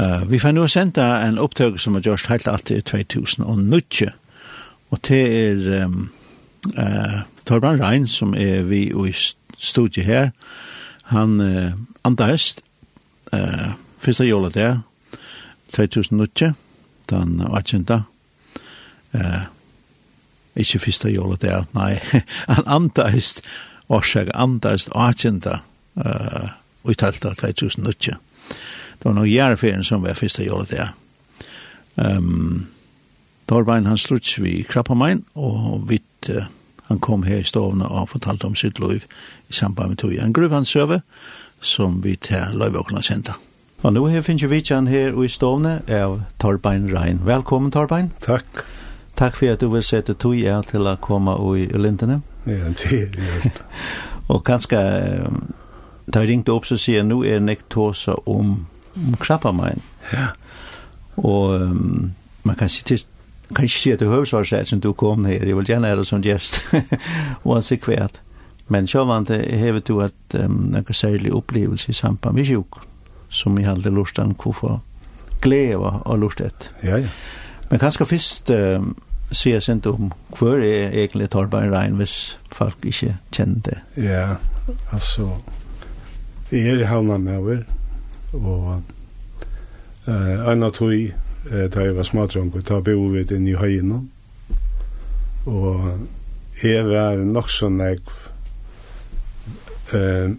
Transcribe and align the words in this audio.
Uh, 0.00 0.30
vi 0.30 0.38
får 0.40 0.54
nå 0.56 0.64
senda 0.66 1.26
en 1.26 1.38
opptøk 1.38 1.76
som 1.80 1.94
har 1.94 2.06
gjort 2.06 2.30
helt 2.30 2.48
alt 2.48 2.70
i 2.72 2.80
2000 2.80 3.44
og 4.90 4.98
det 5.08 5.20
er 5.20 5.84
um, 5.84 6.10
uh, 6.78 7.20
Torbrand 7.46 7.80
Rein, 7.80 8.06
som 8.06 8.34
er 8.34 8.62
vi 8.62 8.88
i 8.90 9.12
studiet 9.58 10.06
her, 10.06 10.30
han 11.04 11.40
uh, 11.40 11.72
andast 12.04 12.62
uh, 13.32 13.72
første 13.98 14.24
jula 14.24 14.48
der, 14.48 14.78
2009, 15.74 16.52
den 17.10 17.40
18. 17.40 17.86
Uh, 19.14 19.46
ikke 20.56 20.78
første 20.78 21.10
jula 21.10 21.36
der, 21.36 21.64
nei, 21.74 21.98
han 22.54 22.66
andast, 22.66 23.42
årsak 23.88 24.28
andast 24.34 24.90
18. 24.94 25.42
Uh, 25.94 26.50
uttalta 26.84 27.34
2009 27.34 28.16
det 29.00 29.08
var 29.08 29.16
noen 29.16 29.32
jærferien 29.32 29.84
som 29.84 30.02
var 30.04 30.18
første 30.18 30.44
jålet 30.44 30.74
der. 30.76 30.92
Um, 31.96 32.66
Dorbein 33.48 33.86
han 33.86 33.98
sluts 33.98 34.36
vi 34.38 34.60
Krappamein, 34.62 35.24
og 35.34 35.88
vidt 35.88 36.28
uh, 36.28 36.44
han 36.90 37.00
kom 37.00 37.22
her 37.22 37.40
i 37.40 37.46
stovene 37.48 37.88
og 37.88 38.10
fortalte 38.12 38.44
om 38.44 38.54
sitt 38.54 38.78
liv 38.78 39.06
i 39.48 39.52
samband 39.52 39.88
med 39.88 39.96
tog 40.02 40.12
en 40.14 40.32
gruv 40.32 40.52
han 40.52 40.64
søve, 40.64 41.00
som 41.60 42.04
vi 42.04 42.16
til 42.16 42.60
kunne 42.84 43.02
kjente. 43.02 43.32
Og 43.82 43.92
nå 43.92 44.06
her 44.12 44.20
finner 44.20 44.48
vi 44.52 44.60
kjenn 44.60 44.86
her 44.86 45.16
i 45.16 45.28
stovene 45.28 45.80
av 45.88 46.20
Torbein 46.38 46.90
Rein. 46.92 47.22
Velkommen 47.24 47.72
Torbein. 47.72 48.12
Takk. 48.20 48.64
Takk 49.16 49.36
for 49.36 49.52
at 49.52 49.60
du 49.60 49.70
vil 49.72 49.82
sette 49.82 50.14
tog 50.14 50.36
er 50.36 50.60
til 50.68 50.84
å 50.84 50.96
komme 51.00 51.32
i 51.56 51.64
lintene. 51.72 52.20
Ja, 52.46 52.68
det 52.76 53.00
er 53.16 53.62
og 54.28 54.44
kanskje, 54.44 54.80
da 56.06 56.20
jeg 56.20 56.28
ringte 56.28 56.52
opp 56.52 56.68
så 56.68 56.76
sier 56.76 57.00
jeg, 57.00 57.08
nå 57.08 57.22
er 57.24 57.38
jeg 57.38 57.46
nektosa 57.48 58.14
om 58.26 58.66
om 58.96 59.16
krabba 59.20 59.52
mein. 59.52 59.82
Ja. 60.12 60.26
Og 61.16 61.60
um, 61.60 62.12
man 62.44 62.56
kan 62.56 62.68
si 62.68 62.84
til 62.84 63.04
kan 63.54 63.64
ikke 63.64 63.78
si 63.78 63.90
at 63.90 64.00
det 64.00 64.08
høvesvarsett 64.08 64.68
som 64.68 64.80
du 64.80 64.92
kom 64.92 65.24
her, 65.24 65.44
jeg 65.46 65.56
vil 65.56 65.66
gjerne 65.66 65.88
være 65.88 66.04
som 66.04 66.22
gjest, 66.22 66.60
uansett 67.44 67.82
kvært. 67.82 68.20
Men 68.68 68.86
så 68.86 69.04
var 69.04 69.24
det 69.26 69.58
hevet 69.58 69.88
du 69.88 70.00
at 70.00 70.36
um, 70.38 70.70
noen 70.70 70.94
særlig 70.94 71.32
opplevelse 71.34 71.90
i 71.90 71.92
samband 71.92 72.34
med 72.34 72.46
sjuk, 72.46 72.78
som 73.28 73.58
jeg 73.58 73.66
hadde 73.66 73.90
lust 73.90 74.18
an 74.18 74.36
hvorfor 74.38 74.82
glede 75.42 75.76
og 75.76 76.18
lust 76.18 76.40
et. 76.40 76.70
Ja, 76.82 76.96
ja. 76.96 77.08
Men 77.70 77.78
kanskje 77.78 78.06
først 78.06 78.50
um, 78.50 78.94
sier 79.32 79.58
jeg 79.58 79.62
sent 79.62 79.86
om 79.86 80.12
hver 80.38 80.62
er 80.62 80.90
egentlig 80.90 81.30
Torbein 81.30 81.74
Rein 81.74 81.98
hvis 81.98 82.38
folk 82.52 82.78
ikke 82.84 83.16
kjenner 83.32 83.60
det. 83.66 83.78
Ja, 83.96 84.36
altså, 84.92 85.28
jeg 86.52 86.66
er 86.66 86.84
i 86.84 86.86
havna 86.90 87.18
med 87.18 87.36
over, 87.36 87.62
og 88.32 88.82
eh 90.06 90.48
anna 90.50 90.70
tøy 90.70 91.12
eh 91.50 91.68
ta 91.70 91.92
var 91.92 92.04
smartrong 92.04 92.52
ta 92.64 92.80
bo 92.80 93.10
við 93.10 93.32
inn 93.36 93.48
i 93.48 93.54
høyna 93.54 94.00
og 95.46 96.64
er 96.64 96.82
var 96.84 97.16
nok 97.16 97.50
så 97.50 97.68
nek 97.68 98.00
eh 99.94 100.30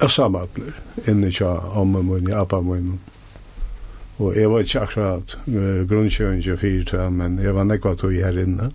er 0.00 0.08
samatler 0.08 0.74
inne 1.08 1.30
tja 1.30 1.52
amma 1.80 2.02
mun 2.02 2.28
i 2.28 2.32
appa 2.32 2.60
mun 2.60 2.98
og 4.18 4.36
jeg 4.36 4.50
var 4.50 4.64
ikke 4.64 4.80
akkurat 4.80 5.38
fyrir 5.44 6.56
24 6.56 7.10
men 7.10 7.38
jeg 7.38 7.54
var 7.54 7.64
nekva 7.64 7.94
tog 7.94 8.12
her 8.12 8.38
inne. 8.40 8.70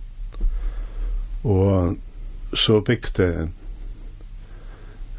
Og 1.44 1.96
så 2.54 2.80
bygde 2.80 3.48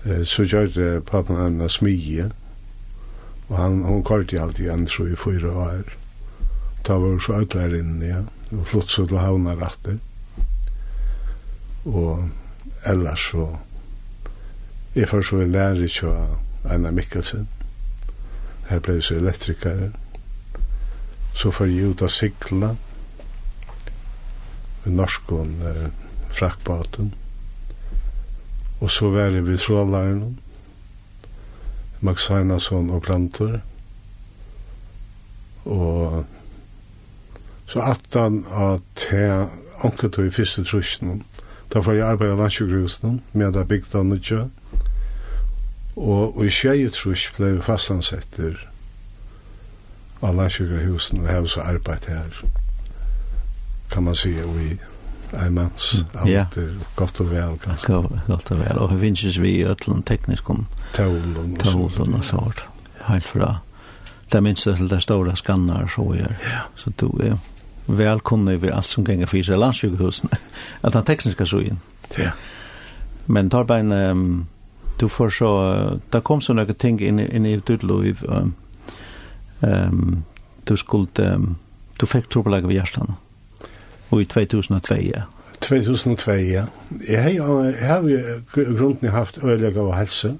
så 0.04 0.44
gjør 0.44 1.00
pappen 1.08 1.38
han 1.40 1.62
av 1.64 1.70
smige, 1.72 2.30
og 3.48 3.58
han, 3.58 3.84
hun 3.88 4.04
kort 4.04 4.34
i 4.34 4.40
alltid 4.40 4.70
han 4.72 4.88
så 4.88 5.06
i 5.08 5.16
fyra 5.16 5.52
år. 5.52 5.94
Ta 6.84 6.98
var 7.00 7.20
så 7.20 7.38
alt 7.38 7.54
der 7.54 7.76
inne, 7.78 8.06
ja, 8.06 8.22
og 8.52 8.66
flott 8.68 8.92
så 8.92 9.06
til 9.08 9.22
havna 9.22 9.56
rattet. 9.56 10.00
Og 11.86 12.30
ellers 12.86 13.30
så, 13.32 13.48
jeg 14.96 15.10
først 15.10 15.30
så 15.30 15.46
lærer 15.46 15.84
ikke 15.88 16.12
av 16.12 16.72
Anna 16.72 16.92
Mikkelsen, 16.92 17.48
her 18.70 18.80
ble 18.80 18.98
jeg 19.00 19.08
så 19.08 19.20
elektrikere, 19.20 19.92
så 21.36 21.52
får 21.52 21.72
jeg 21.72 21.92
ut 21.92 22.04
av 22.06 22.12
sikla, 22.14 22.76
norsk 24.86 25.32
og 25.32 25.68
eh, 25.68 25.90
frakkbaten, 26.32 27.14
Og 28.84 28.92
så 28.92 29.10
var 29.10 29.32
det 29.32 29.46
vi 29.48 29.58
trådlæreren, 29.58 30.40
Max 32.02 32.28
Heinason 32.28 32.90
og 32.90 33.02
Plantor. 33.02 33.60
Og 35.66 36.26
så 37.68 37.80
attan 37.80 38.46
at 38.52 39.08
jeg 39.12 39.48
anket 39.84 40.18
i 40.18 40.30
første 40.30 40.64
trusjen. 40.64 41.24
Da 41.74 41.80
får 41.80 41.96
jeg 41.96 42.08
arbeid 42.08 42.36
av 42.36 42.44
landsjøgrusen 42.44 43.22
med 43.34 43.56
jeg 43.56 43.68
bygda 43.68 44.04
nødja. 44.04 44.42
Og, 45.96 46.38
og 46.38 46.46
i 46.46 46.52
tjeje 46.52 46.90
trus 46.92 47.30
ble 47.38 47.54
vi 47.56 47.64
fastansetter 47.64 48.60
av 50.22 50.36
landsjøgrusen 50.36 51.24
og 51.24 51.30
jeg 51.30 51.40
har 51.40 51.48
så 51.48 51.64
arbeid 51.72 52.12
her. 52.12 52.44
Kan 53.92 54.04
man 54.04 54.16
si, 54.16 54.36
og 54.44 54.60
i 54.60 54.76
en 55.34 55.54
mans 55.54 56.06
allt 56.14 56.58
gott 56.96 57.20
och 57.20 57.34
väl 57.34 57.58
kanske. 57.64 57.94
Gott 58.28 58.52
och 58.52 58.58
og 58.60 58.92
Och 58.92 59.00
finns 59.00 59.24
vi 59.38 59.50
i 59.50 59.66
ötlen 59.66 60.04
teknisk 60.04 60.50
om 60.50 60.66
tålen 60.94 62.14
og 62.14 62.26
sånt. 62.26 62.62
Helt 63.00 63.26
fra 63.26 63.46
det. 63.46 63.58
Det 64.30 64.42
minns 64.42 64.64
det 64.64 64.76
till 64.76 64.88
det 64.88 65.02
stora 65.02 65.36
skannar 65.36 65.88
så 65.88 66.12
vi 66.12 66.20
gör. 66.20 66.36
Så 66.76 66.92
du 66.96 67.06
er 67.26 67.38
välkomna 67.86 68.52
over 68.52 68.72
alt 68.72 68.86
som 68.86 69.04
ganger 69.04 69.26
för 69.26 69.44
sig 69.44 69.58
landsjukhusen. 69.58 70.30
at 70.82 70.94
den 70.94 71.04
tekniska 71.04 71.46
så 71.46 71.60
inn 71.60 71.80
Ja. 72.18 72.32
Men 73.26 73.50
tar 73.50 73.64
bara. 73.64 74.12
Um, 74.12 74.48
du 75.00 75.10
får 75.10 75.30
så... 75.30 75.90
Det 76.10 76.22
kom 76.22 76.42
så 76.42 76.54
noen 76.54 76.76
ting 76.76 77.00
in, 77.02 77.20
inn 77.20 77.46
i 77.46 77.58
ditt 77.58 77.84
liv 77.84 78.24
Um, 78.24 78.54
um, 79.60 80.24
du 80.64 80.78
skulle... 80.78 81.08
Um, 81.18 81.56
du 82.00 82.06
fick 82.06 82.30
trubbelaga 82.30 82.68
vid 82.68 82.78
hjärtan 82.78 83.14
og 84.10 84.22
i 84.22 84.26
2002. 84.26 84.96
2002, 85.62 86.32
ja. 86.32 86.66
Jeg 87.10 87.24
har 87.80 88.02
jo 88.10 88.20
grunden 88.54 89.10
haft 89.10 89.40
øyelegg 89.44 89.78
av 89.78 89.94
helse, 89.96 90.36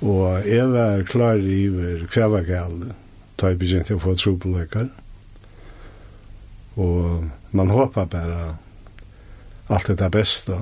og 0.00 0.46
jeg 0.46 0.70
var 0.72 1.02
klar 1.02 1.40
i 1.40 1.66
hver 1.68 2.28
var 2.30 2.46
galt, 2.46 2.92
da 3.40 3.50
jeg 3.50 3.58
begynte 3.58 3.96
å 3.96 4.02
få 4.02 4.14
trobelekker. 4.18 4.88
Og 6.78 7.24
man 7.50 7.70
håper 7.70 8.04
bare 8.04 8.56
alt 9.68 9.90
det 9.98 10.10
beste. 10.12 10.60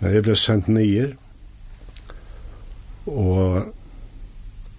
Men 0.00 0.12
jeg 0.12 0.24
ble 0.26 0.36
sendt 0.36 0.68
nye, 0.68 1.12
og 3.06 3.72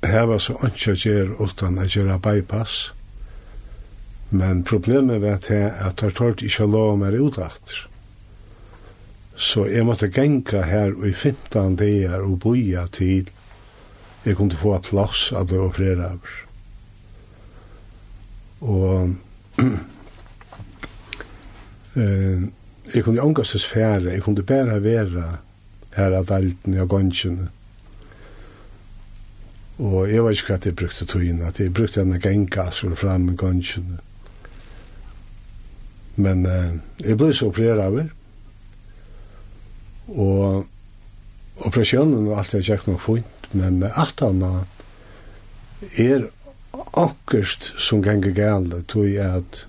her 0.04 0.28
var 0.30 0.42
så 0.44 0.58
ikke 0.68 0.94
å 0.94 1.00
gjøre 1.00 1.38
uten 1.40 1.80
å 1.80 1.88
gjøre 1.88 2.20
bypass. 2.22 2.92
Men 4.30 4.64
problemet 4.64 5.22
var 5.22 5.38
til 5.38 5.70
at 5.72 6.02
jeg 6.04 6.16
tørte 6.18 6.46
ikke 6.46 6.66
å 6.66 6.72
lov 6.72 6.98
meg 7.00 7.16
ut 7.16 7.38
etter. 7.40 7.86
Så 9.38 9.68
jeg 9.70 9.86
måtte 9.86 10.10
genka 10.12 10.64
her 10.66 10.96
i 11.06 11.14
15 11.14 11.78
dager 11.78 12.26
og 12.26 12.40
boja 12.44 12.88
til 12.92 13.30
jeg 14.26 14.36
kunne 14.36 14.58
få 14.60 14.74
plass 14.84 15.30
at 15.32 15.52
jeg 15.52 15.62
operere 15.64 16.10
av. 16.12 16.32
Og 18.68 19.14
eh, 21.96 22.48
jeg 22.94 23.04
kunne 23.06 23.24
ångastes 23.24 23.66
fære, 23.66 24.12
jeg 24.12 24.26
kunne 24.26 24.44
bare 24.44 24.82
være 24.84 25.28
her 25.96 26.18
av 26.18 26.26
dalten 26.28 26.76
og 26.82 26.90
gansjene. 26.92 27.48
Og 29.78 30.10
jeg 30.10 30.26
vet 30.26 30.40
ikke 30.40 30.52
hva 30.52 30.60
jeg 30.66 30.76
brukte 30.82 31.06
togene, 31.06 31.48
at 31.48 31.60
jeg 31.62 31.74
brukte 31.74 32.02
henne 32.02 32.20
genka 32.20 32.72
så 32.74 32.90
fram 32.98 33.30
med 33.30 33.38
gansjene. 33.38 34.02
Men 36.18 36.46
eh, 36.50 36.72
jeg 37.06 37.20
ble 37.20 37.30
så 37.36 37.52
opereret 37.52 37.84
av 37.86 38.00
det. 38.00 38.08
Og 40.18 41.66
operasjonen 41.68 42.30
var 42.30 42.42
alltid 42.42 42.66
kjekt 42.66 42.90
nok 42.90 43.02
fint, 43.04 43.50
men 43.58 43.84
at 43.88 44.24
han 44.24 44.44
er 45.98 46.28
akkurst 46.98 47.74
som 47.82 48.02
ganger 48.06 48.34
gale, 48.36 48.82
tog 48.90 49.08
jeg 49.10 49.42
at 49.42 49.64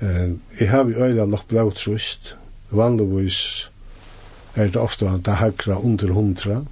eh, 0.00 0.36
jeg 0.60 0.70
har 0.70 0.90
jo 0.90 1.06
øyla 1.06 1.26
nok 1.26 1.48
blått 1.50 1.82
trøst. 1.82 2.34
Vanligvis 2.70 3.70
er 4.56 4.70
det 4.70 4.80
ofte 4.80 5.08
at 5.10 5.26
det 5.26 5.38
hakra 5.40 5.78
under 5.78 6.12
hundra, 6.14 6.62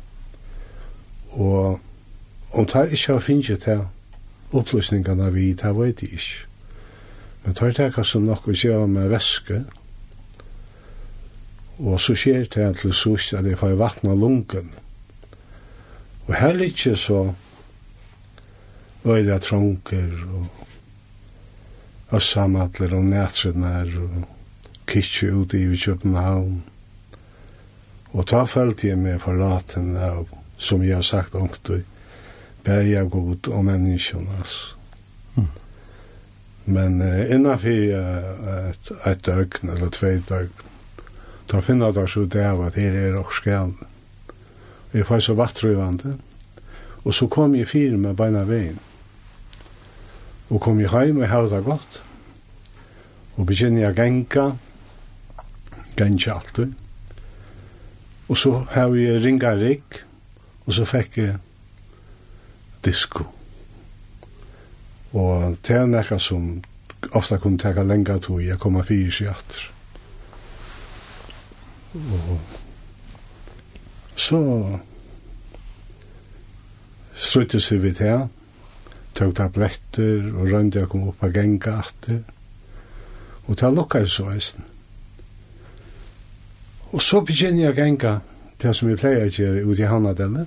og 1.34 1.80
om 2.54 2.66
det 2.70 2.92
ikke 2.94 3.12
har 3.12 3.22
finnet 3.22 3.62
til 3.66 3.86
opplysningene 4.54 5.30
vi, 5.34 5.52
det 5.58 5.72
vet 5.76 6.02
jeg 6.02 6.18
ikke. 6.18 6.53
Men 7.44 7.54
tar 7.54 7.74
det 7.76 7.92
kanskje 7.94 8.20
nok 8.24 8.48
å 8.48 8.56
gjøre 8.56 8.88
med 8.88 9.10
væske, 9.12 9.62
og 11.84 12.00
så 12.00 12.14
skjer 12.16 12.46
det 12.48 12.68
til 12.80 12.94
sust 12.94 13.34
at 13.34 13.46
jeg 13.46 13.58
får 13.58 13.74
vattna 13.76 14.14
lungen. 14.14 14.70
Og 16.26 16.34
her 16.38 16.60
ikke 16.62 16.94
så 16.96 17.34
øyla 19.04 19.38
tronker 19.38 20.12
og 20.24 22.14
øssamatler 22.16 22.94
og 22.94 23.04
nætsrednær 23.04 23.90
og 24.00 24.22
kitsi 24.86 25.26
ut 25.26 25.54
i 25.54 25.66
København. 25.84 26.62
Og 28.12 28.26
ta 28.26 28.44
følte 28.44 28.88
jeg 28.88 28.98
med 28.98 29.18
forlaten 29.18 29.96
av, 29.96 30.28
som 30.56 30.82
jeg 30.82 30.94
har 30.94 31.02
sagt 31.02 31.34
ångtøy, 31.34 31.82
bæg 32.64 32.94
av 33.00 33.10
god 33.10 33.48
og 33.50 33.64
menneskene. 33.66 34.44
Mm. 35.34 35.48
Men 36.64 37.00
uh, 37.02 37.30
innanfor 37.30 37.68
uh, 37.70 38.70
et, 38.70 38.92
et 39.06 39.26
døgn 39.26 39.74
eller 39.74 39.90
tve 39.92 40.16
døgn, 40.28 40.70
da 41.50 41.60
finner 41.60 41.92
jeg 41.92 42.08
så 42.08 42.24
det 42.24 42.44
av 42.44 42.62
at 42.64 42.78
her 42.80 42.96
er 42.96 43.18
også 43.20 43.42
skjall. 43.42 43.74
Jeg 44.94 45.04
var 45.08 45.20
så 45.20 45.34
vattrøyvande, 45.36 46.14
og 47.04 47.14
så 47.14 47.28
kom 47.28 47.54
jeg 47.58 47.68
fire 47.68 47.98
med 48.00 48.16
beina 48.16 48.46
veien. 48.48 48.78
Og 50.48 50.60
kom 50.62 50.80
jeg 50.80 50.92
heim 50.92 51.20
og 51.20 51.28
hevde 51.28 51.56
det 51.56 51.64
godt. 51.66 52.00
Og 53.36 53.46
begynner 53.46 53.88
jeg 53.88 53.96
genka, 53.98 54.50
genka 55.98 56.38
alltid. 56.38 56.72
Og 58.28 58.38
så 58.40 58.64
har 58.70 58.94
jeg 58.96 59.20
ringa 59.24 59.52
rik, 59.58 60.04
og 60.64 60.72
så 60.78 60.86
fikk 60.88 61.18
jeg 61.18 61.36
disko. 62.84 63.33
Og 65.14 65.56
det 65.62 65.76
er 65.76 65.86
nekka 65.86 66.18
som 66.18 66.56
ofta 67.14 67.38
kunne 67.38 67.58
teka 67.58 67.84
lenga 67.86 68.18
tog 68.18 68.42
i 68.42 68.50
å 68.50 68.58
komme 68.58 68.82
fyrir 68.86 69.14
seg 69.14 69.30
atter. 69.30 69.68
Og 71.94 72.38
så 74.18 74.40
struttes 77.14 77.70
vi 77.70 77.78
vidt 77.84 78.02
her, 78.02 78.26
tog 79.14 79.36
tabletter 79.38 80.32
og 80.32 80.50
rønde 80.50 80.82
jeg 80.82 80.90
kom 80.90 81.06
opp 81.12 81.22
av 81.22 81.34
genga 81.36 81.78
atter. 81.84 82.24
Og 83.46 83.58
det 83.60 83.70
lukka 83.70 84.02
jeg 84.02 84.10
så 84.10 84.26
eisen. 84.32 84.66
Og 86.90 87.02
så 87.02 87.20
begynner 87.26 87.68
jeg 87.68 87.78
genga 87.78 88.18
det 88.62 88.74
som 88.74 88.90
jeg 88.90 88.98
pleier 88.98 89.28
å 89.28 89.34
gjøre 89.34 89.64
ut 89.68 89.78
i 89.78 89.88
Hannadelle. 89.90 90.46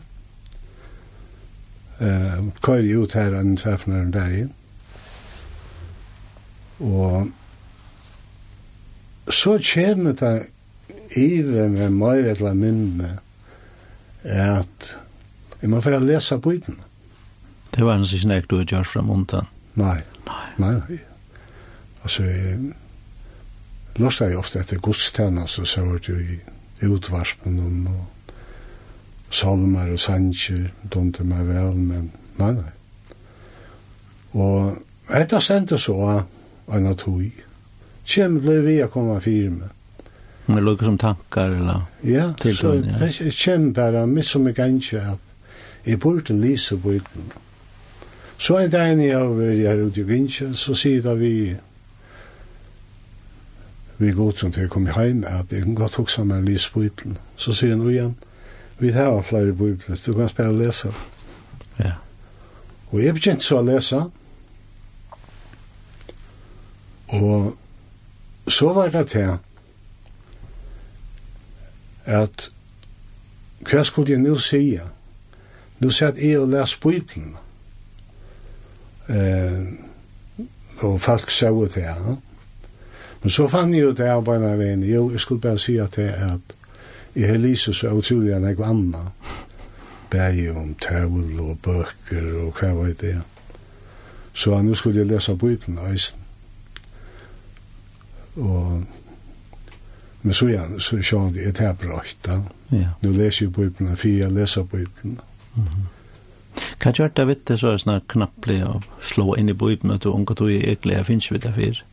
Uh, 1.98 2.52
Køyre 2.62 3.00
ut 3.02 3.16
her 3.18 3.34
enn 3.40 3.56
tverfner 3.58 4.04
enn 4.04 4.14
dagen 4.14 4.52
Og 6.80 7.32
så 9.34 9.58
kommer 9.74 10.14
det 10.14 10.48
ive 11.18 11.70
med 11.70 11.96
meg 11.96 12.28
eller 12.34 12.54
minne 12.58 13.18
at 14.28 14.98
jeg 15.62 15.70
må 15.72 15.82
få 15.82 15.98
lese 16.00 16.38
bøyden. 16.38 16.78
Det 17.74 17.86
var 17.86 17.98
en 17.98 18.06
sånn 18.08 18.36
ek 18.36 18.50
du 18.50 18.58
har 18.60 18.68
gjort 18.70 18.92
fra 18.92 19.04
Montan. 19.06 19.48
Nei. 19.78 20.00
Nei. 20.28 20.46
Nei. 20.58 21.00
Altså, 22.04 22.24
jeg 22.24 22.74
løste 23.98 24.30
jeg 24.30 24.40
ofte 24.40 24.62
etter 24.62 24.82
godstjenest, 24.84 25.62
så 25.66 25.84
var 25.86 26.00
det 26.04 26.14
jo 26.14 26.18
i 26.22 26.88
utvarspen 26.88 27.60
og 27.92 29.34
salmer 29.34 29.92
og 29.92 30.00
sanger, 30.00 30.70
donte 30.94 31.26
meg 31.28 31.48
vel, 31.50 31.76
men 31.76 32.12
nei, 32.40 32.52
nei. 32.54 32.74
Og 34.38 35.14
etter 35.18 35.44
sendte 35.44 35.80
så 35.82 35.98
at 36.14 36.37
en 36.74 36.88
av 36.88 36.98
tog. 37.00 37.44
Kjem 38.08 38.40
ble 38.44 38.62
vi 38.66 38.78
å 38.84 38.90
komme 38.92 39.20
fire 39.24 39.52
med. 39.52 39.74
Men 40.48 40.64
lukker 40.64 40.88
som 40.88 40.98
tankar 40.98 41.52
eller? 41.58 41.82
Ja, 42.08 42.30
så 42.40 42.78
det 42.80 43.32
kjem 43.36 43.74
bara, 43.76 44.06
mitt 44.08 44.30
som 44.30 44.48
jeg 44.48 44.56
gansje 44.56 45.02
at 45.04 45.88
jeg 45.88 46.00
burde 46.00 46.36
lise 46.36 46.78
på 46.80 46.96
uten. 46.96 47.32
Så 48.40 48.60
en 48.62 48.72
dag 48.72 48.94
enn 48.94 49.02
jeg 49.04 49.18
har 49.18 49.34
vært 49.34 49.64
her 49.66 49.82
ute 49.84 50.04
i 50.04 50.08
gansje, 50.08 50.54
så 50.56 50.76
sier 50.78 51.04
da 51.04 51.18
vi 51.20 51.34
vi 53.98 54.12
går 54.14 54.36
som 54.38 54.52
til 54.54 54.68
å 54.68 54.72
komme 54.72 54.94
hjem 54.94 55.24
at 55.26 55.52
jeg 55.52 55.64
kan 55.66 55.76
godt 55.76 55.98
hoksa 55.98 56.24
meg 56.28 56.46
lise 56.46 56.70
på 56.72 56.86
uten. 56.86 57.18
Så 57.36 57.56
sier 57.58 57.74
han 57.74 57.88
igjen, 57.90 58.14
vi 58.78 58.92
har 58.94 59.22
flere 59.26 59.56
bøyblad, 59.58 59.98
du 60.06 60.14
kan 60.14 60.30
spela 60.30 60.54
lese. 60.54 60.92
Ja. 61.80 61.98
Og 62.92 63.02
jeg 63.02 63.18
begynte 63.18 63.44
så 63.44 63.58
å 63.60 63.66
lese, 63.66 64.04
og 64.06 64.12
Og 67.08 67.58
så 68.48 68.74
var 68.74 68.90
det 68.90 69.08
til 69.08 69.38
at 72.06 72.52
hva 73.68 73.84
skulle 73.84 74.12
jeg 74.12 74.22
nå 74.22 74.38
si? 74.40 74.80
Nå 75.80 75.90
satt 75.92 76.20
jeg 76.22 76.40
og 76.40 76.50
les 76.50 76.76
Bibelen. 76.76 77.36
Eh, 79.10 79.66
og 80.78 81.02
folk 81.02 81.32
sa 81.32 81.52
det 81.52 81.72
til. 81.72 81.82
Ja. 81.82 82.16
Men 83.22 83.30
så 83.30 83.48
fann 83.48 83.74
jeg 83.74 83.84
jo 83.84 83.92
det 83.92 84.10
av 84.10 84.24
bare 84.26 84.54
veien. 84.58 84.84
Jo, 84.84 85.10
jeg 85.12 85.20
skulle 85.20 85.42
bare 85.42 85.58
si 85.58 85.66
sige 85.66 85.88
til 85.88 86.02
at 86.02 86.56
jeg 87.16 87.28
har 87.28 87.38
lyset 87.38 87.76
så 87.76 87.90
utrolig 87.90 88.36
enn 88.36 88.46
jeg 88.46 88.60
vannet. 88.60 89.34
Bæg 90.10 90.56
om 90.56 90.76
tøvl 90.82 91.40
og 91.40 91.58
bøker 91.64 92.30
og 92.44 92.54
hva 92.60 92.72
var 92.78 92.94
det. 93.02 93.18
Så 94.34 94.62
nå 94.62 94.76
skulle 94.76 95.00
jeg 95.00 95.08
lese 95.08 95.36
Bibelen 95.36 95.80
eisen. 95.92 96.27
Og, 98.38 98.84
men 100.22 100.34
så 100.34 100.50
ja, 100.50 100.64
så 100.80 101.02
sjån 101.02 101.34
det 101.34 101.48
er 101.48 101.56
det 101.58 101.76
brøyt 101.82 102.18
da. 102.26 102.42
Ja. 102.72 102.94
Nå 103.02 103.14
leser 103.16 103.46
jeg 103.46 103.54
bøyblene, 103.56 103.96
for 103.96 104.08
jeg 104.08 104.32
leser 104.32 104.64
bøyblene. 104.64 105.22
Mm 105.56 105.64
-hmm. 105.64 105.86
Hva 106.82 106.92
gjør 106.92 107.08
det 107.16 107.28
vitt 107.28 107.48
det 107.48 107.60
så 107.60 107.68
er 107.68 107.78
sånn 107.78 108.02
knapplig 108.08 108.64
å 108.66 108.82
slå 109.02 109.36
inn 109.36 109.50
i 109.50 109.54
bøyblene 109.54 109.96
at 109.96 110.04
du 110.04 110.10
unger 110.10 110.36
tog 110.36 110.52
i 110.52 110.58
egentlig, 110.58 110.98
jeg 110.98 111.06
finnes 111.06 111.32
vi 111.32 111.38
det 111.38 111.54
fyr? 111.56 111.84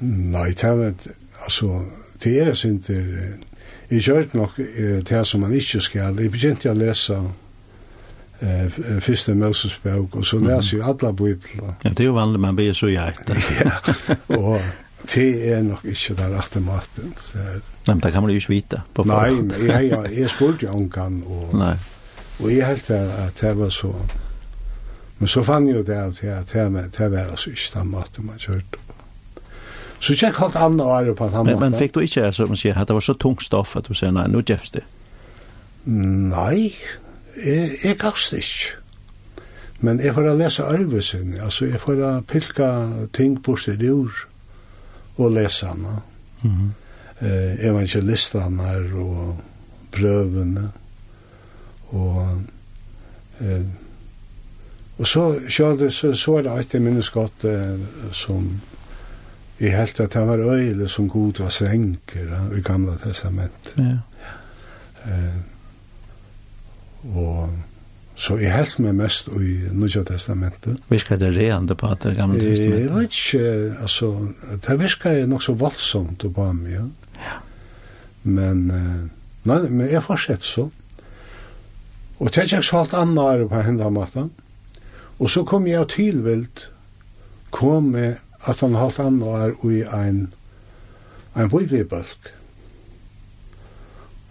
Nei, 0.00 0.48
det 0.48 0.64
er 0.64 0.94
altså, 1.44 1.84
det 2.24 2.40
er 2.40 2.54
sin 2.54 2.80
til, 2.82 3.16
jeg 3.90 4.00
gjør 4.00 4.26
nok 4.32 4.56
det 5.10 5.26
som 5.26 5.40
man 5.40 5.52
ikke 5.52 5.80
skal. 5.80 6.18
Jeg 6.20 6.30
begynte 6.30 6.70
å 6.70 6.74
lese 6.74 7.22
eh 8.40 9.00
första 9.00 9.34
Moses 9.34 9.82
bok 9.82 10.16
och 10.16 10.26
så 10.26 10.38
läser 10.38 10.76
ju 10.76 10.82
alla 10.82 11.12
biblarna. 11.12 11.74
Ja, 11.82 11.90
det 11.90 12.02
är 12.02 12.04
ju 12.04 12.12
vanligt 12.12 12.40
man 12.40 12.56
blir 12.56 12.72
så 12.72 12.88
jäkta. 12.88 13.34
ja. 13.64 13.72
Och 14.36 14.60
Det 15.08 15.52
er 15.52 15.62
nok 15.64 15.84
ikke 15.84 16.14
den 16.18 16.34
rette 16.36 16.60
maten. 16.60 17.14
Nei, 17.34 17.94
men 17.94 18.02
det 18.04 18.12
kan 18.12 18.22
man 18.22 18.30
jo 18.30 18.42
ikke 18.42 18.52
vite. 18.52 18.82
På 18.94 19.04
Nei, 19.08 19.30
men 19.32 19.54
jeg, 19.66 19.88
jeg, 19.90 20.12
jeg 20.20 20.30
spurte 20.30 20.66
jo 20.66 20.74
omgang, 20.76 21.22
og, 21.26 21.54
Nei. 21.56 21.74
og 22.38 22.52
jeg 22.52 22.66
helt 22.66 22.90
at 22.90 23.40
det 23.40 23.56
var 23.58 23.72
så... 23.74 23.94
Men 25.20 25.28
så 25.28 25.42
fann 25.44 25.66
jeg 25.68 25.76
jo 25.76 25.82
det 25.84 25.96
av 26.00 26.14
til 26.16 26.32
at 26.32 26.52
det 26.52 27.10
var 27.12 27.32
altså 27.32 27.50
ikke 27.50 27.74
den 27.74 27.90
maten 27.92 28.26
man 28.26 28.38
kjørte. 28.40 28.80
Så 30.00 30.16
jeg 30.16 30.32
hatt 30.32 30.56
andre 30.56 30.84
år 30.84 31.12
på 31.12 31.26
den 31.28 31.34
han 31.34 31.46
Men, 31.46 31.60
men 31.60 31.74
fikk 31.76 31.94
du 31.94 32.00
ikke, 32.00 32.22
altså, 32.30 32.46
man 32.48 32.56
sier, 32.56 32.78
at 32.78 32.88
det 32.88 32.96
var 32.96 33.04
så 33.04 33.12
tungt 33.12 33.44
stoff 33.44 33.76
at 33.76 33.88
du 33.88 33.94
sier, 33.94 34.14
nei, 34.16 34.24
nå 34.32 34.40
gjørs 34.40 34.72
det? 34.72 34.84
Nei, 35.84 36.72
jeg, 37.36 37.70
jeg 37.84 37.98
gavs 38.00 38.30
det 38.32 38.40
ikke. 38.44 38.76
Men 39.80 40.00
jeg 40.00 40.14
får 40.16 40.28
å 40.28 40.34
lese 40.36 40.64
arvesen, 40.64 41.36
altså 41.40 41.68
jeg 41.68 41.80
får 41.80 42.00
å 42.04 42.10
pilka 42.28 42.70
ting 43.16 43.38
på 43.44 43.56
sted 43.60 43.84
ur 43.84 44.24
og 45.20 45.32
leserne. 45.32 46.00
Mm 46.42 46.50
-hmm. 46.50 47.26
eh, 47.26 47.66
evangelisterne 47.66 48.94
og 48.94 49.36
prøvene. 49.92 50.70
Og, 51.88 52.42
eh, 53.40 53.64
og 54.98 55.06
så, 55.06 55.40
selv, 55.48 55.90
så, 55.90 56.12
så 56.12 56.36
er 56.36 56.42
det 56.42 56.74
et 56.74 56.82
minneskott 56.82 57.44
eh, 57.44 57.78
som 58.12 58.60
i 59.60 59.68
helt 59.68 60.00
at 60.00 60.12
det 60.12 60.26
var 60.26 60.38
øyle 60.38 60.88
som 60.88 61.08
god 61.08 61.42
var 61.42 61.48
srenker 61.48 62.32
eh, 62.32 62.58
i 62.58 62.62
gamla 62.62 62.96
testament. 63.04 63.74
Ja. 63.78 63.98
Eh, 65.04 65.40
og 67.16 67.50
Så 68.20 68.36
jeg 68.36 68.52
helt 68.52 68.76
meg 68.84 68.98
mest 68.98 69.30
i 69.32 69.54
Nudja 69.72 70.02
Testamentet. 70.04 70.80
Virka 70.92 71.16
det 71.16 71.30
reande 71.32 71.76
på 71.78 71.88
at 71.88 72.02
det 72.04 72.18
gamle 72.18 72.40
testamentet? 72.42 72.82
Jeg 72.82 72.90
vet 72.92 73.16
ikke, 73.16 73.78
altså, 73.86 74.10
det 74.66 74.76
virka 74.82 75.12
jeg 75.16 75.30
nok 75.30 75.44
så 75.46 75.54
voldsomt 75.56 76.26
på 76.34 76.48
meg, 76.58 76.74
ja. 76.74 76.84
ja. 77.16 77.38
Men, 78.28 78.66
nei, 79.48 79.58
men 79.70 79.86
jeg 79.88 80.04
fortsett 80.04 80.44
så. 80.44 80.66
Og 82.20 82.28
det 82.28 82.42
er 82.42 82.50
ikke 82.50 82.68
så 82.68 82.82
alt 82.82 82.96
annet 83.00 83.46
på 83.48 83.62
henne 83.64 83.88
av 83.88 83.94
maten. 83.96 84.28
Og 85.16 85.32
så 85.32 85.44
kom 85.48 85.64
jeg 85.68 85.88
tilvilt, 85.94 86.66
kom 87.56 87.88
med 87.94 88.20
at 88.48 88.60
han 88.60 88.76
halvt 88.76 89.00
annet 89.04 89.64
i 89.64 89.80
en, 89.84 90.20
en 91.36 91.50
bøybibølg. 91.52 92.30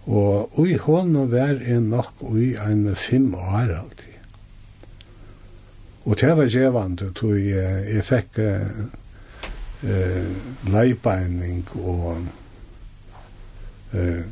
Og 0.06 0.58
ui 0.58 0.76
hånden 0.80 1.30
var 1.32 1.60
en 1.60 1.90
nok 1.92 2.22
ui 2.24 2.54
en 2.56 2.96
fem 2.96 3.34
år 3.34 3.74
alltid. 3.76 4.06
Og 6.04 6.16
det 6.20 6.36
var 6.36 6.48
gjevande, 6.48 7.10
tog 7.14 7.36
jeg, 7.36 7.84
jeg 7.94 8.04
fikk 8.04 8.38
uh, 8.40 8.84
uh, 9.84 10.70
leibeining 10.72 11.66
og 11.74 12.22
uh, 13.92 14.24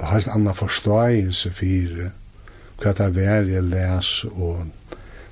helt 0.00 0.28
anna 0.28 0.52
forståelse 0.52 1.52
for 1.54 2.10
hva 2.82 2.92
det 2.98 3.10
var 3.16 3.46
jeg 3.48 3.62
les 3.68 4.10
og 4.32 4.66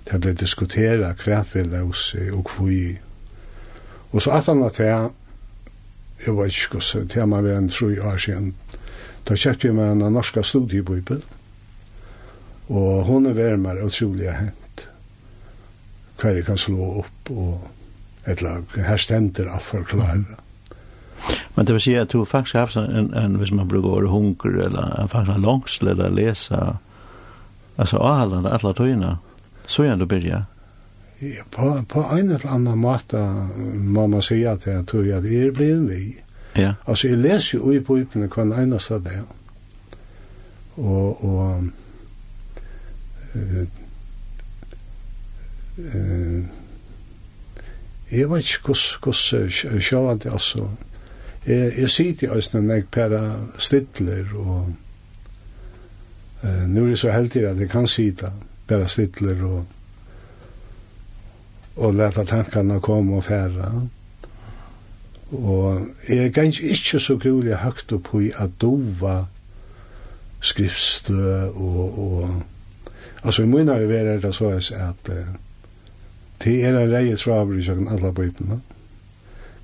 det 0.09 0.21
ble 0.21 0.35
diskutera 0.39 1.13
hva 1.19 1.41
vi 1.53 1.65
løs 1.67 2.05
og 2.31 2.53
hva 2.53 2.69
vi 2.69 2.85
og 4.13 4.23
så 4.23 4.37
at 4.37 4.47
han 4.51 4.63
at 4.67 4.79
jeg 4.81 5.11
jeg 6.27 6.37
vet 6.37 6.57
ikke 6.57 6.81
så 6.81 7.05
til 7.09 7.27
man 7.27 7.45
var 7.45 7.59
en 7.59 7.69
tru 7.69 7.91
år 8.01 8.17
siden. 8.17 8.55
Da 9.29 9.35
kjøpte 9.39 9.69
jeg 9.69 9.77
meg 9.77 9.93
en 9.93 10.13
norsk 10.15 10.39
studiebøybel, 10.45 11.23
og 12.73 13.05
hun 13.07 13.27
er 13.27 13.37
vært 13.39 13.61
meg 13.63 13.83
utrolig 13.85 14.31
hent. 14.31 14.87
Hver 16.21 16.39
jeg 16.39 16.47
kan 16.47 16.59
slå 16.59 16.89
opp, 17.03 17.31
og 17.31 18.31
et 18.31 18.43
lag, 18.43 18.63
her 18.77 18.97
stender 19.03 19.51
av 19.51 19.63
forklare. 19.67 20.39
Men 21.55 21.67
det 21.67 21.75
vil 21.77 21.85
si 21.85 21.95
at 21.99 22.13
du 22.13 22.25
faktisk 22.27 22.57
har 22.57 22.67
haft 22.67 22.79
en, 22.79 23.13
en, 23.15 23.37
hvis 23.39 23.53
man 23.55 23.69
bruker 23.69 23.99
året 23.99 24.11
hunker, 24.11 24.57
eller 24.67 24.95
en 25.01 25.11
faktisk 25.11 25.37
en 25.37 25.47
langsle, 25.47 25.91
eller 25.91 26.15
lesa, 26.15 26.63
altså 27.77 27.99
avhaldende, 27.99 28.51
alle 28.51 28.75
tøyene, 28.75 29.17
så 29.67 29.87
gjerne 29.87 30.03
du 30.03 30.11
begynner 30.11 30.49
på, 31.51 31.85
på 31.89 32.03
en 32.03 32.31
eller 32.31 32.47
annan 32.51 32.79
måte 32.79 33.21
må 33.75 34.07
man 34.07 34.23
si 34.23 34.41
at 34.49 34.67
jeg 34.67 34.87
tror 34.91 35.07
at 35.19 35.27
er 35.27 35.51
blir 35.55 35.77
en 35.77 35.89
vi. 35.91 36.17
Ja. 36.57 36.75
Altså, 36.87 37.09
jeg 37.09 37.19
leser 37.19 37.59
jo 37.59 37.71
i 37.71 37.81
Bibeln 37.81 38.29
kvann 38.31 38.53
enaste 38.53 38.99
det. 39.05 39.21
Og, 40.77 41.25
og 41.25 41.69
uh, 43.35 43.63
uh, 45.79 46.43
jeg 48.13 48.31
vet 48.31 48.55
ikke 48.57 48.75
hvordan 49.01 49.81
sjåan 49.81 50.19
det, 50.19 50.33
altså. 50.33 50.69
Jeg, 51.47 51.73
jeg 51.79 51.91
sitter 51.91 52.37
i 52.37 52.41
når 52.53 52.75
jeg 52.75 52.89
pæra 52.93 53.23
stidler, 53.59 54.35
og 54.35 54.75
uh, 56.43 56.65
nå 56.69 56.85
er 56.85 56.89
det 56.89 56.99
så 56.99 57.13
heldig 57.13 57.47
at 57.49 57.61
jeg 57.61 57.71
kan 57.71 57.87
sitte, 57.87 58.33
pæra 58.69 58.89
stidler, 58.89 59.45
og 59.45 59.65
og 61.77 61.95
leta 61.95 62.25
tankarna 62.25 62.79
komme 62.79 63.17
og 63.17 63.25
færa. 63.25 63.73
Og 65.33 65.87
jeg 66.09 66.27
er 66.27 66.29
ganske 66.29 66.67
ikke 66.69 67.01
så 67.01 67.17
grulig 67.17 67.57
høyt 67.57 67.93
opp 67.93 68.11
i 68.21 68.33
at 68.37 68.51
dova 68.61 69.23
skriftstø 70.43 71.49
og, 71.55 71.99
og 71.99 72.43
altså 73.23 73.43
i 73.43 73.47
munnare 73.47 73.89
vera 73.89 74.17
er 74.17 74.21
det 74.21 74.35
så 74.35 74.51
at 74.51 75.09
uh, 75.09 75.17
det 76.45 76.65
er 76.65 76.75
en 76.75 76.93
reie 76.93 77.17
traver 77.17 77.59
i 77.59 77.63
sjøkken 77.63 77.89
alle 77.89 78.13
bøypene 78.13 78.59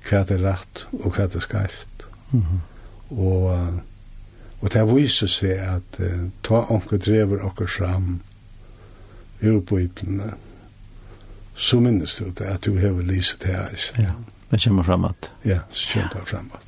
hva 0.07 0.23
det 0.23 0.37
er 0.39 0.45
rett 0.45 0.85
og 1.01 1.11
hva 1.11 1.27
det 1.27 1.35
er 1.35 1.45
skreft 1.45 2.05
mm 2.31 2.41
-hmm. 2.41 3.19
og 3.19 3.73
og 4.61 4.73
det 4.73 4.95
viser 4.95 5.27
seg 5.27 5.51
at 5.51 5.99
uh, 5.99 6.29
ta 6.43 6.65
onker 6.69 6.97
drever 6.97 7.43
okker 7.45 7.67
fram 7.67 8.21
ur 9.43 9.59
bøypene 9.59 10.33
og 10.33 10.48
så 11.59 11.79
minnes 11.79 12.15
du 12.15 12.29
det, 12.31 12.45
at 12.45 12.65
du 12.65 12.79
har 12.79 13.01
lyset 13.03 13.43
her. 13.43 13.75
Ja, 13.97 14.11
det 14.49 14.63
kommer 14.63 14.83
framåt. 14.83 15.31
Ja, 15.43 15.59
så 15.71 15.93
kommer 15.93 16.19
det 16.19 16.25
framåt. 16.25 16.65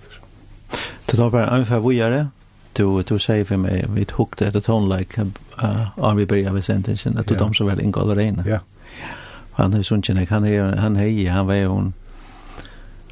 Du 1.12 1.18
tar 1.18 1.30
bare 1.30 1.50
ungefär 1.56 1.80
vujare. 1.80 2.30
Du, 2.74 3.02
du 3.02 3.20
sier 3.20 3.44
for 3.44 3.58
meg, 3.58 3.86
vi 3.90 4.06
tok 4.06 4.40
det 4.40 4.48
etter 4.48 4.60
tonelike 4.60 5.26
uh, 5.64 6.00
om 6.00 6.18
vi 6.18 6.26
börjar 6.26 6.54
med 6.54 6.64
sentensen, 6.64 7.18
at 7.18 7.28
du 7.28 7.36
de 7.36 7.54
som 7.54 7.68
väl 7.68 7.80
ingår 7.80 8.16
där 8.16 8.20
inne. 8.20 8.44
Ja. 8.48 8.60
Han 9.52 9.74
er 9.74 9.84
sånn 9.84 10.04
känner, 10.04 10.26
han 10.30 10.46
er 10.46 10.76
han 10.76 10.96
är, 10.98 11.30
han 11.30 11.48
var 11.48 11.66
hon 11.66 11.94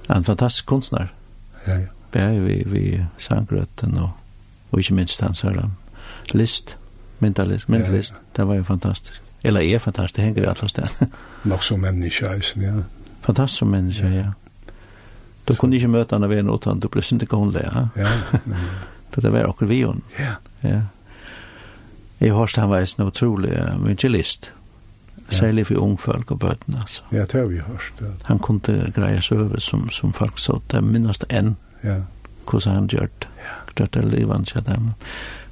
en 0.08 0.24
fantastisk 0.24 0.66
kunstner. 0.66 1.14
Ja, 1.68 1.74
ja. 1.74 1.88
Ja, 2.12 2.30
vi, 2.30 2.64
vi 2.66 3.06
sangrøtten 3.18 3.98
og, 3.98 4.10
og 4.72 4.80
ikke 4.80 4.94
minst 4.94 5.22
hans 5.22 5.42
här 5.42 5.70
list, 6.34 6.76
mentalist, 7.20 7.68
mentalist, 7.70 8.12
ja, 8.12 8.18
ja. 8.18 8.32
det 8.36 8.48
var 8.48 8.56
jo 8.56 8.64
fantastisk. 8.64 9.22
Eller 9.44 9.62
er 9.62 9.80
fantastisk, 9.80 10.16
det 10.16 10.22
henger 10.22 10.42
vi 10.42 10.48
alle 10.48 10.70
ställen. 10.70 10.90
Nok 11.43 11.63
som 11.63 11.79
menneske, 11.79 12.27
eisen, 12.27 12.62
ja. 12.62 12.74
Fantastisk 13.22 13.60
som 13.60 13.72
menneske, 13.72 14.08
ja. 14.08 14.15
ja. 14.15 14.31
Du 15.48 15.55
kunne 15.55 15.75
ikke 15.75 15.88
møte 15.88 16.15
henne 16.15 16.29
ved 16.29 16.43
en 16.43 16.51
utan, 16.53 16.79
du 16.79 16.89
ble 16.91 17.01
syndig 17.01 17.29
håndlig, 17.31 17.63
ja. 17.65 17.88
Ja. 17.98 18.12
Du 19.15 19.22
det 19.24 19.31
var 19.34 19.50
akkur 19.50 19.69
vi 19.69 19.81
hon. 19.81 20.03
Ja. 20.19 20.36
Ja. 20.63 20.81
Jeg 22.19 22.34
har 22.36 22.51
han 22.55 22.69
var 22.69 22.77
en 22.77 23.08
utrolig 23.08 23.51
evangelist. 23.51 24.51
Særlig 25.29 25.67
for 25.67 25.75
ung 25.75 26.00
folk 26.00 26.31
og 26.31 26.39
bøten, 26.39 26.75
altså. 26.81 27.01
Ja, 27.12 27.22
det 27.22 27.34
har 27.34 27.46
vi 27.46 27.60
hørt. 27.60 27.93
Ja. 28.01 28.05
Han 28.25 28.39
kunne 28.39 28.91
greie 28.96 29.22
seg 29.22 29.39
over 29.39 29.60
som, 29.60 29.89
som 29.89 30.13
folk 30.13 30.39
så, 30.39 30.60
det 30.72 30.84
minnast 30.84 31.25
enn. 31.29 31.55
Ja. 31.84 32.01
Hvordan 32.50 32.74
han 32.74 32.88
gjør 32.88 33.08
det. 33.22 33.29
Ja. 33.38 33.58
Gjør 33.77 33.91
det 33.93 34.05
livet, 34.05 34.55
ja, 34.55 34.60
dem. 34.60 34.93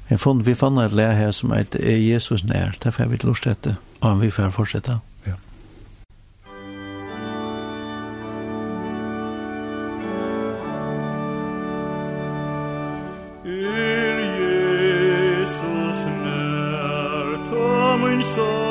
Jeg 0.10 0.20
fann, 0.20 0.46
vi 0.46 0.56
fann 0.56 0.78
et 0.78 0.94
lær 0.94 1.14
her 1.14 1.32
som 1.32 1.52
er 1.52 1.66
Jesus 1.84 2.44
nær, 2.44 2.76
derfor 2.84 3.04
har 3.04 3.10
vi 3.10 3.20
lurt 3.24 3.48
etter, 3.48 3.76
og 4.02 4.22
vi 4.22 4.32
får 4.32 4.50
fortsette. 4.56 4.92
Ja. 4.92 5.07
Er 13.48 14.20
Jesus 14.84 16.00
nær, 16.24 17.28
ta 17.48 17.96
min 18.02 18.22
sorg, 18.22 18.67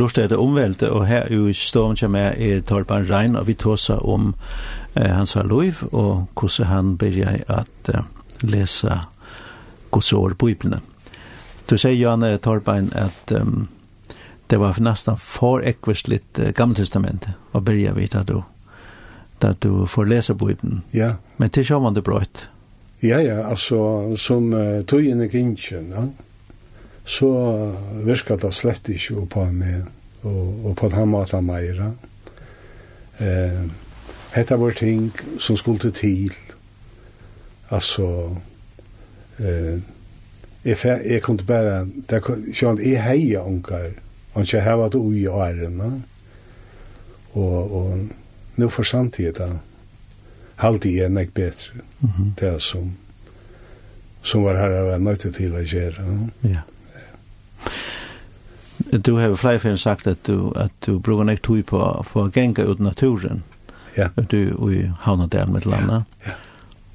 lust 0.00 0.18
etter 0.18 0.40
omvelt, 0.40 0.82
og 0.82 1.06
her 1.06 1.28
i 1.30 1.52
stormen 1.56 1.98
kommer 2.00 2.36
er 2.36 2.62
Torban 2.66 3.08
Rein, 3.10 3.36
og 3.36 3.46
vi 3.46 3.54
tåser 3.54 4.00
om 4.00 4.34
eh, 4.96 5.10
hans 5.10 5.36
liv, 5.36 5.82
og 5.92 6.26
hvordan 6.34 6.66
han 6.66 6.94
begynner 6.98 7.44
at 7.48 7.92
eh, 7.92 8.06
lese 8.42 9.00
Guds 9.90 10.12
ord 10.12 10.38
på 10.38 10.46
Bibelen. 10.46 10.80
Du 11.70 11.76
sier, 11.78 11.94
Jan 11.94 12.24
Torban, 12.42 12.90
at 12.94 13.32
um, 13.40 13.68
det 14.50 14.58
var 14.58 14.78
nesten 14.82 15.18
for 15.18 15.62
ekvistligt 15.62 16.38
eh, 16.38 16.54
Gamle 16.54 16.80
Testamentet, 16.80 17.36
og 17.52 17.64
begynner 17.64 17.94
vi 17.94 18.08
da 18.10 18.24
du, 18.26 18.40
da 19.42 19.52
du 19.52 19.86
får 19.86 20.08
lese 20.10 20.34
på 20.34 20.46
Bibelen. 20.46 20.82
Ja. 20.94 21.14
Men 21.36 21.50
til 21.50 21.64
sjåvandet 21.64 22.04
brøyt. 22.04 22.48
Ja, 23.02 23.20
ja, 23.20 23.40
altså, 23.48 24.16
som 24.16 24.52
uh, 24.52 24.82
tog 24.84 25.06
inn 25.06 25.22
i 25.22 25.28
kringen, 25.28 25.56
ja 25.94 26.08
så 27.04 27.30
virka 28.04 28.36
det 28.36 28.52
slett 28.54 28.88
ikke 28.88 29.26
på 29.30 29.44
meg, 29.52 29.86
og, 30.22 30.66
og 30.66 30.76
på 30.76 30.88
den 30.92 31.08
måten 31.08 31.46
meira. 31.46 31.92
Eh, 33.20 33.62
hetta 34.32 34.56
var 34.56 34.76
ting 34.76 35.10
som 35.38 35.56
skulle 35.56 35.90
til, 35.92 36.34
altså, 37.70 38.36
eh, 39.38 39.80
jeg, 40.64 40.78
jeg 40.84 41.22
kunne 41.22 41.44
bare, 41.46 41.86
det, 42.10 42.22
sjøen, 42.54 42.80
jeg 42.84 43.02
heia 43.02 43.42
unger, 43.44 43.90
og 44.34 44.42
ikke 44.42 44.62
heva 44.64 44.88
det 44.88 45.00
ui 45.00 45.26
og 45.26 45.42
ærene, 45.48 45.90
og, 47.32 47.74
og 47.76 48.08
nå 48.56 48.68
for 48.68 48.86
samtidig 48.86 49.34
da, 49.38 49.50
halde 50.60 50.92
jeg 50.92 51.10
nek 51.10 51.34
bedre, 51.34 51.80
mm 52.00 52.08
-hmm. 52.08 52.40
det 52.40 52.62
som, 52.62 52.92
som 54.22 54.44
var 54.44 54.56
her 54.56 54.70
jeg 54.70 54.84
var 54.84 54.98
nødt 54.98 55.20
til 55.20 55.54
å 55.54 55.58
gjøre. 55.58 56.28
Ja 56.44 56.60
du 58.90 59.16
har 59.16 59.34
flere 59.36 59.76
sagt 59.78 60.06
at 60.06 60.26
du, 60.26 60.52
at 60.56 60.72
du 60.86 60.98
bruker 60.98 61.24
nek 61.24 61.42
tog 61.42 61.66
på, 61.66 61.80
på 62.12 62.22
å 62.22 62.30
genga 62.30 62.64
ut 62.66 62.80
naturen. 62.80 63.42
Ja. 63.96 64.08
Du 64.16 64.54
og 64.58 64.72
i 64.74 64.90
havna 65.02 65.26
der 65.26 65.46
med 65.46 65.66
landa. 65.66 66.04
Ja. 66.26 66.38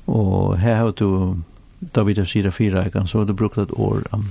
Og 0.05 0.57
her 0.57 0.75
har 0.75 0.91
du, 0.91 1.41
da 1.79 2.03
vi 2.03 2.15
tar 2.15 2.25
sida 2.25 2.51
fire 2.51 2.85
ekan, 2.85 3.07
så 3.07 3.19
har 3.19 3.25
du 3.25 3.33
brukt 3.33 3.57
et 3.57 3.71
år 3.71 4.03
om 4.11 4.27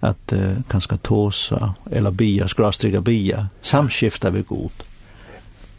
at 0.00 0.32
uh, 0.32 0.62
kanskje 0.68 0.96
tåsa, 1.04 1.74
eller 1.90 2.10
bia, 2.10 2.48
skrastriga 2.48 3.00
bia, 3.00 3.48
samskifta 3.60 4.30
vi 4.30 4.42
god. 4.48 4.84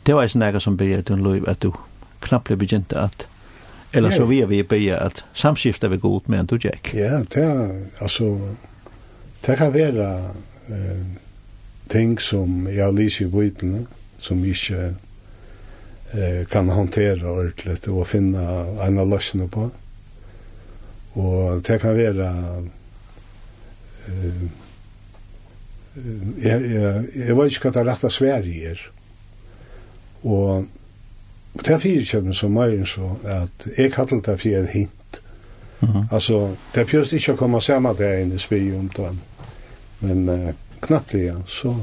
Det 0.04 0.14
var 0.14 0.30
en 0.30 0.42
ega 0.46 0.60
som 0.60 0.78
byrja 0.78 1.02
til 1.02 1.18
en 1.18 1.24
løyv 1.26 1.48
at 1.50 1.62
du 1.62 1.72
knappt 2.22 2.50
ble 2.50 2.58
begynte 2.58 2.98
at 2.98 3.28
Eller 3.94 4.12
så 4.12 4.24
vi 4.26 4.46
vi 4.46 4.64
börja 4.64 4.98
at 4.98 5.24
samskifta 5.34 5.88
vi 5.88 5.98
god 5.98 6.22
med 6.26 6.40
en 6.40 6.46
du 6.46 6.58
Jack. 6.62 6.94
Ja, 6.94 7.24
det 7.34 7.44
er, 7.44 7.72
altså, 8.00 8.40
det 9.46 9.58
kan 9.58 9.74
være, 9.74 10.32
eh, 10.72 11.06
ting 11.92 12.20
som 12.22 12.68
jeg 12.68 12.84
har 12.84 12.96
lyst 12.96 13.22
i 13.22 13.30
Bibelen, 13.30 13.88
som 14.20 14.44
ikke 14.46 14.94
eh, 16.14 16.48
kan 16.52 16.70
håndtere 16.70 17.28
ordentligt 17.28 17.88
og 17.88 18.08
finne 18.08 18.46
en 18.86 19.00
av 19.02 19.10
løsene 19.10 19.48
på. 19.52 19.70
Og 21.20 21.64
det 21.68 21.80
kan 21.82 21.98
være 21.98 22.32
eh, 24.08 24.44
jeg, 26.42 26.62
jeg, 26.72 27.04
jeg 27.16 27.38
vet 27.38 27.52
ikke 27.52 27.68
hva 27.68 27.76
det 27.76 27.88
rette 27.88 28.10
Sverige 28.10 28.72
er. 28.72 28.86
Og 30.24 30.68
det 31.54 31.68
er 31.68 31.82
fire 31.82 32.00
fyrkjøpen 32.00 32.34
som 32.34 32.54
møyen 32.56 32.88
så 32.88 33.10
at 33.28 33.68
jeg 33.78 33.92
kallet 33.92 34.26
det 34.26 34.40
for 34.40 34.50
et 34.62 34.70
hint. 34.70 35.22
Mm 35.82 35.90
-hmm. 35.90 36.06
Altså, 36.12 36.56
det 36.76 36.82
er 36.82 36.86
pjøst 36.86 37.14
ikke 37.14 37.34
å 37.34 37.36
komme 37.36 37.62
sammen 37.62 37.96
til 37.96 38.06
en 38.06 38.32
i 38.32 38.38
spy 38.38 38.74
om 38.74 38.90
det 38.90 39.10
men 40.02 40.30
uh, 40.30 40.54
knappliga 40.80 41.44
så 41.48 41.76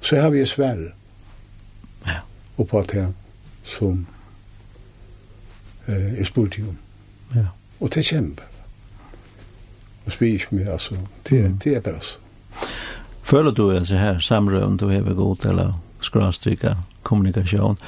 så 0.00 0.16
har 0.16 0.30
vi 0.30 0.46
svär. 0.46 0.94
Ja. 2.04 2.20
Och 2.56 2.68
på 2.68 2.82
det 2.82 3.12
som 3.64 4.06
eh 5.86 6.20
är 6.20 6.24
sportium. 6.24 6.76
Ja. 7.34 7.46
Och 7.78 7.90
det 7.90 8.02
kämpa. 8.02 8.42
Och 10.04 10.12
spyr 10.12 10.46
mig 10.48 10.68
alltså 10.72 10.94
det 11.28 11.40
mm. 11.40 11.58
det 11.64 11.74
är 11.74 11.80
bra 11.80 12.00
så. 12.00 12.18
Føler 13.22 13.50
du 13.50 13.76
altså 13.76 13.94
her 13.94 14.18
samrøven 14.18 14.76
du 14.76 14.86
har 14.86 15.14
god 15.14 15.46
eller 15.46 15.74
skråstrykka 16.00 16.76
kommunikation 17.02 17.78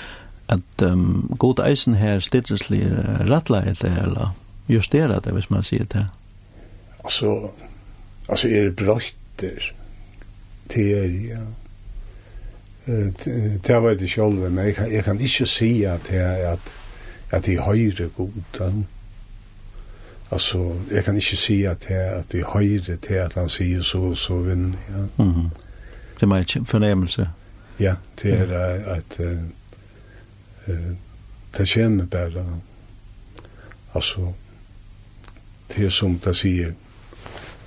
at 0.49 0.83
um, 0.83 1.37
god 1.39 1.61
eisen 1.67 1.95
her 1.95 2.21
stidselig 2.21 2.83
rattla 3.31 3.61
det 3.61 3.99
eller 4.03 4.35
justera 4.69 5.21
det 5.21 5.33
hvis 5.33 5.51
man 5.51 5.63
sier 5.63 5.85
det? 5.85 6.07
Altså, 7.05 7.51
Alltså 8.29 8.49
är 8.49 8.65
det 8.65 8.71
brötter. 8.71 9.75
Det 10.67 10.93
är 10.93 11.31
ja. 11.31 11.47
Det 13.63 13.79
var 13.81 13.95
det 13.95 14.09
själva, 14.09 14.49
men 14.49 14.67
jag 14.67 14.77
kan, 14.77 14.95
jag 14.95 15.05
kan 15.05 15.21
inte 15.21 15.47
säga 15.47 15.95
att 15.95 16.05
det 16.05 16.17
är 16.17 16.53
att 16.53 16.71
att 17.31 17.45
det 17.45 17.55
är 17.55 17.61
höjre 17.61 18.09
godan. 18.17 18.87
Alltså, 20.29 20.81
jag 20.91 21.05
kan 21.05 21.15
inte 21.15 21.37
säga 21.37 21.71
att 21.71 21.81
det 21.81 21.95
är 21.95 22.19
att 22.19 22.31
det 22.31 22.41
är 22.41 22.45
högre 22.45 22.97
till 22.97 23.21
att 23.21 23.35
han 23.35 23.49
säger 23.49 23.83
så 23.83 24.15
så 24.15 24.39
vinn, 24.39 24.77
ja. 24.89 25.25
Mm. 25.25 25.51
Det 26.21 26.27
är 26.27 26.57
en 26.59 26.65
förnämelse. 26.65 27.31
Ja, 27.77 27.97
det 28.23 28.31
är 28.31 28.77
mm. 28.77 28.99
att 28.99 29.21
eh 29.21 29.39
det 31.57 31.67
känner 31.67 32.05
bara 32.05 32.61
alltså 33.93 34.35
det 35.67 35.85
är 35.85 35.91
som 35.91 36.21
det 36.25 36.35
säger 36.35 36.75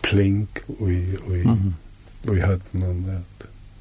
pling 0.04 0.48
i, 0.68 0.94
i, 0.94 1.44
mm 1.44 1.74
-hmm. 2.24 2.34
i 2.34 2.40
det 2.40 3.22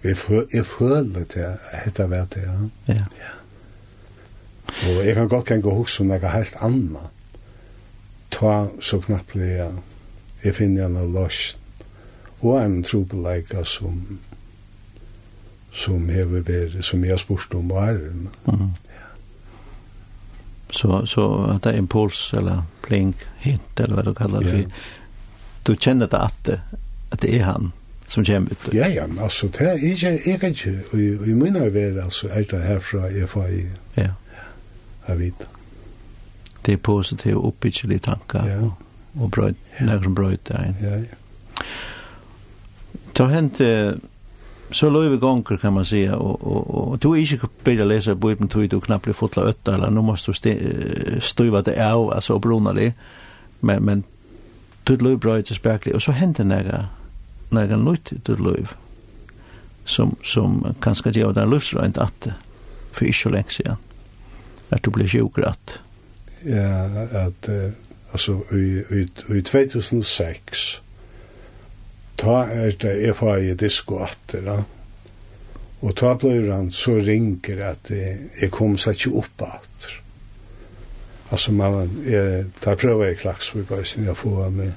Jeg, 0.03 0.17
føl, 0.17 0.47
jeg 0.53 0.67
føler 0.67 1.25
det, 1.25 1.37
at 1.37 1.85
dette 1.85 2.11
var 2.11 2.25
det. 2.25 2.43
Ja. 2.89 2.95
ja. 2.95 3.05
Og 4.89 5.07
jeg 5.07 5.15
kan 5.15 5.29
godt 5.29 5.45
gang 5.45 5.67
og 5.67 5.77
huske 5.77 6.01
om 6.01 6.07
noe 6.07 6.29
helt 6.29 6.57
annet. 6.61 7.11
Ta 8.31 8.67
så 8.81 9.01
knappelig 9.01 9.49
jeg, 9.49 9.71
jeg 10.45 10.55
finner 10.55 10.87
en 10.87 11.13
løsning. 11.13 11.61
Og 12.41 12.65
en 12.65 12.83
trobeleika 12.83 13.65
som 13.65 14.19
som 15.73 16.09
hever 16.09 16.41
ver 16.41 16.83
som 16.83 17.05
jeg 17.05 17.13
har 17.13 17.17
spurt 17.17 17.55
om 17.55 17.71
var. 17.71 17.93
Mm. 17.93 18.29
-hmm. 18.47 18.69
Ja. 18.89 19.07
Så 20.71 21.07
så 21.07 21.45
at 21.55 21.65
det 21.65 21.75
er 21.75 21.79
impuls 21.79 22.33
eller 22.33 22.63
plink 22.83 23.29
hint 23.39 23.81
eller 23.81 23.95
hva 23.95 24.03
du 24.03 24.15
kallar 24.15 24.41
det. 24.41 24.53
Yeah 24.53 24.71
du 25.67 25.75
kjenner 25.77 26.07
det 26.07 26.19
at 26.19 26.35
det, 26.47 26.61
at 27.13 27.23
det 27.23 27.35
er 27.37 27.45
han 27.45 27.73
som 28.07 28.25
kommer 28.25 28.51
ut. 28.51 28.75
Ja, 28.75 28.89
ja, 28.89 29.07
men 29.07 29.19
altså, 29.19 29.47
det 29.47 29.61
er 29.61 29.73
ikke, 29.73 30.19
jeg 30.27 30.41
kan 30.41 30.51
ikke, 30.51 30.79
og 30.93 30.99
i 31.29 31.33
mine 31.33 31.59
er 31.59 32.03
altså, 32.03 32.29
er 32.29 32.43
det 32.43 32.63
herfra 32.63 33.07
jeg 33.15 33.29
får 33.29 33.47
i, 33.47 33.65
ja. 33.97 34.09
jeg 35.09 35.19
vet. 35.19 35.49
Det 36.67 36.73
er 36.73 36.77
positive 36.77 37.37
og 37.37 37.47
oppbyggelige 37.47 37.99
tanker, 37.99 38.47
ja. 38.47 38.59
og, 38.61 38.73
og 39.21 39.31
brøyd, 39.31 39.55
ja. 39.81 39.85
nærmere 39.85 40.05
som 40.05 40.15
brøyd 40.15 40.39
det 40.49 40.65
inn. 40.67 40.77
Ja, 40.83 40.97
ja. 40.97 41.65
Så 43.17 43.27
har 43.27 43.35
hent, 43.35 43.59
så 44.73 44.91
løyve 44.91 45.19
gonger 45.19 45.57
kan 45.57 45.73
man 45.73 45.85
säga 45.85 46.15
og, 46.15 46.47
og, 46.47 46.91
og, 46.91 47.03
du 47.03 47.13
er 47.13 47.17
är 47.17 47.33
inte 47.33 47.49
bättre 47.65 47.85
läsa 47.85 48.15
Bibeln 48.15 48.49
tog, 48.49 48.71
du 48.71 48.81
knappt 48.81 49.05
blir 49.05 49.15
fotla 49.15 49.43
øtta, 49.43 49.75
eller 49.75 49.91
nå 49.91 50.03
måste 50.03 50.33
du 50.33 51.21
stuva 51.21 51.61
det 51.61 51.75
av 51.79 52.13
altså, 52.13 52.35
og 52.35 52.43
bruna 52.43 52.73
det 52.73 52.93
men 53.61 53.85
men 53.85 54.05
ditt 54.91 55.03
liv 55.05 55.19
brøyt 55.23 55.51
og 55.51 55.59
spekli, 55.59 55.95
og 55.95 56.03
så 56.03 56.15
hender 56.17 56.47
nega, 56.47 56.85
nega 57.55 57.79
nytt 57.79 58.13
i 58.15 58.19
ditt 58.19 58.43
liv, 58.43 58.75
som, 59.87 60.17
som 60.27 60.61
kanskje 60.83 61.15
gjør 61.19 61.37
den 61.39 61.51
livsrøynt 61.51 62.01
at 62.03 62.17
det, 62.27 62.35
for 62.91 63.07
ikke 63.07 63.23
så 63.23 63.33
lenge 63.35 63.55
siden, 63.55 63.79
at 64.71 64.85
du 64.85 64.91
ble 64.95 65.07
sjukker 65.11 65.47
at. 65.51 65.77
Ja, 66.47 66.87
at, 67.27 67.49
uh, 67.49 67.71
altså, 68.13 68.41
i, 68.53 68.83
i, 69.01 69.07
i 69.37 69.43
2006, 69.47 70.67
ta 72.21 72.43
er 72.51 72.77
det 72.83 72.97
jeg 73.01 73.17
får 73.19 73.47
i 73.47 73.57
disko 73.59 74.03
atter, 74.05 74.45
da, 74.47 74.61
og 75.81 75.97
ta 75.97 76.13
blir 76.21 76.51
han 76.53 76.69
så 76.75 76.99
ringer 77.01 77.63
at 77.71 77.91
jeg, 77.93 78.19
jeg 78.43 78.53
kom 78.53 78.77
seg 78.81 78.99
ikke 78.99 79.23
opp 79.23 79.47
atter. 79.47 79.95
Altså, 81.31 81.53
man 81.53 81.91
jeg, 82.07 82.45
da 82.65 82.75
prøver 82.75 83.05
jeg 83.05 83.17
klaks, 83.17 83.57
vi 83.57 83.63
bare 83.63 83.85
sen 83.85 84.05
jeg 84.05 84.17
får 84.17 84.49
med. 84.49 84.73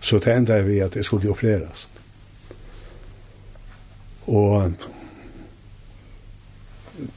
Så 0.00 0.18
det 0.18 0.36
enda 0.36 0.58
er 0.58 0.62
vi 0.62 0.78
at 0.78 0.96
jeg 0.96 1.04
skulle 1.04 1.30
opereres. 1.30 1.90
Og 4.26 4.72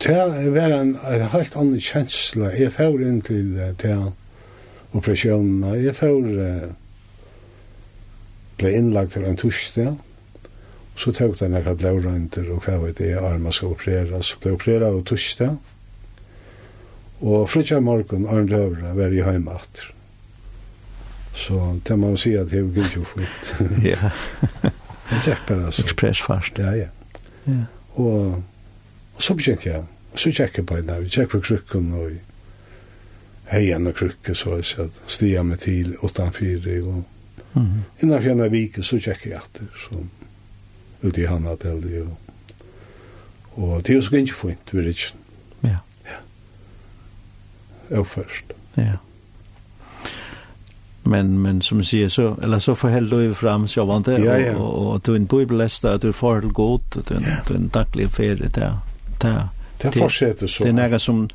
det 0.04 0.54
var 0.54 0.74
en, 0.82 0.98
en 0.98 1.28
helt 1.28 1.56
annen 1.56 1.82
känsla. 1.82 2.52
Jeg 2.56 2.72
får 2.74 3.02
inn 3.02 3.22
til 3.22 3.54
till, 3.56 3.76
till 3.78 4.12
operasjonen. 4.94 5.84
Jeg 5.84 5.96
får 5.96 6.24
uh, 6.24 6.72
ble 8.58 8.74
innlagt 8.78 9.14
till 9.14 9.26
en 9.26 9.38
torsdag. 9.38 9.96
Så 10.96 11.12
tok 11.12 11.40
det 11.40 11.48
här 11.50 11.74
blårönter 11.74 12.52
og 12.54 12.66
hva 12.66 12.78
vet 12.78 12.98
det, 12.98 13.16
armar 13.18 13.52
skal 13.52 13.74
opereras. 13.74 14.26
Så 14.26 14.38
ble 14.40 14.52
opereret 14.52 14.94
och 14.94 15.06
torsdag. 15.06 15.58
Og 17.24 17.50
frutja 17.50 17.80
morgon, 17.80 18.28
Arne 18.28 18.50
døvra 18.52 18.92
var 18.98 19.14
i 19.14 19.22
hjemme 19.22 19.56
atter. 19.56 19.94
Så 21.34 21.80
det 21.88 21.96
må 21.98 22.12
man 22.12 22.20
si 22.20 22.34
at 22.38 22.52
jeg 22.54 22.68
gikk 22.76 22.98
jo 23.00 23.06
fint. 23.08 23.54
Ja. 23.94 24.12
Men 25.10 25.22
det 25.26 25.38
bare 25.48 25.72
så. 25.72 25.84
Ekspressfast. 25.84 26.60
Ja, 26.60 26.72
ja. 26.72 26.90
Ja. 27.46 27.64
Og, 27.96 28.44
og 29.16 29.24
så 29.24 29.36
begynte 29.36 29.70
jeg. 29.70 29.84
Så 30.16 30.32
tjekk 30.32 30.58
jeg 30.58 30.66
på 30.66 30.78
henne. 30.78 31.00
Vi 31.04 31.10
tjekk 31.10 31.32
på 31.34 31.42
krukken 31.44 31.90
og 31.98 32.12
heien 33.52 33.88
og 33.88 33.96
krukken, 33.98 34.36
så 34.36 34.60
jeg 34.60 34.90
stia 35.08 35.44
meg 35.44 35.64
til 35.64 35.96
8-4. 36.06 36.76
Og 36.84 37.04
mm. 37.54 37.72
innan 38.04 38.22
fjerne 38.24 38.50
vike 38.54 38.84
så 38.84 39.00
tjekk 39.02 39.26
jeg 39.30 39.40
atter. 39.40 39.72
Så 39.86 40.04
ute 41.04 41.24
i 41.24 41.28
handen 41.28 41.58
til 41.62 41.82
det. 41.84 42.04
Og, 42.04 42.54
og 43.56 43.82
det 43.84 43.96
er 43.96 44.00
jo 44.00 44.06
så 44.06 44.16
gikk 44.18 44.36
jo 44.36 44.42
fint, 44.46 44.74
vi 44.74 44.84
er 44.84 44.92
ikke. 44.94 45.12
Ja 45.64 45.80
avførst. 47.92 48.46
Ja. 48.76 48.98
Men 51.04 51.42
men 51.42 51.62
som 51.62 51.78
du 51.78 51.84
säger 51.84 52.10
så 52.10 52.36
eller 52.44 52.60
så 52.60 52.76
får 52.76 52.90
hellre 52.90 53.24
ju 53.24 53.34
fram 53.34 53.68
så 53.68 53.86
var 53.86 54.00
det 54.00 54.20
ja, 54.20 54.38
ja. 54.38 54.56
och 54.56 54.94
och 54.94 55.02
du 55.02 55.16
en 55.16 55.26
bibellästa 55.26 55.94
att 55.94 56.02
du 56.02 56.14
får 56.14 56.42
det 56.42 56.48
gott 56.48 56.96
och 56.96 57.04
den 57.08 57.24
ja. 57.28 57.54
den 57.54 57.68
dagliga 57.68 58.10
färd 58.10 58.38
där. 58.38 58.78
Där. 59.22 59.48
Det 59.82 59.92
fortsätter 59.92 60.48
så. 60.48 60.64
Det 60.64 60.70
är 60.70 60.90
något 60.90 61.02
som 61.02 61.30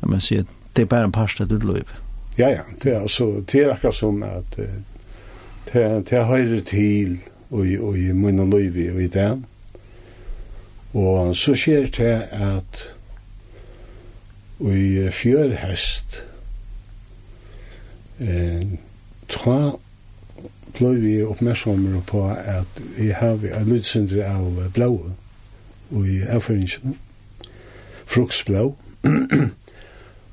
man 0.00 0.20
säger 0.20 0.44
det 0.72 0.82
är 0.82 0.86
bara 0.86 1.04
en 1.04 1.12
pasta 1.12 1.44
du 1.44 1.58
löv. 1.60 1.92
Ja 2.36 2.50
ja, 2.50 2.62
det 2.82 2.90
är 2.90 3.00
alltså 3.00 3.30
det 3.32 3.60
är 3.60 3.70
akkurat 3.70 3.94
som 3.94 4.22
att 4.22 4.56
det 5.72 6.10
det 6.10 6.22
höjer 6.22 6.60
till 6.60 7.18
och 7.48 7.58
och 7.58 7.96
i 7.96 8.12
mina 8.12 8.44
liv 8.44 8.76
i 8.76 9.08
det. 9.08 9.42
Och 10.92 11.36
så 11.36 11.54
sker 11.54 11.90
det 11.96 12.28
att 12.32 12.95
i 14.60 15.08
fjør 15.12 15.52
hest. 15.60 16.22
Eh, 18.20 18.64
tra 19.28 19.58
ble 20.76 20.92
vi 21.00 21.14
oppmerksomme 21.24 22.00
på 22.08 22.22
at 22.30 22.80
jeg 22.96 23.16
har 23.16 23.44
en 23.58 23.68
lydsindre 23.68 24.24
av 24.28 24.62
blåa 24.76 25.12
og 25.96 26.08
i 26.08 26.22
erfaringene. 26.24 26.96
Fruksblå. 28.06 28.64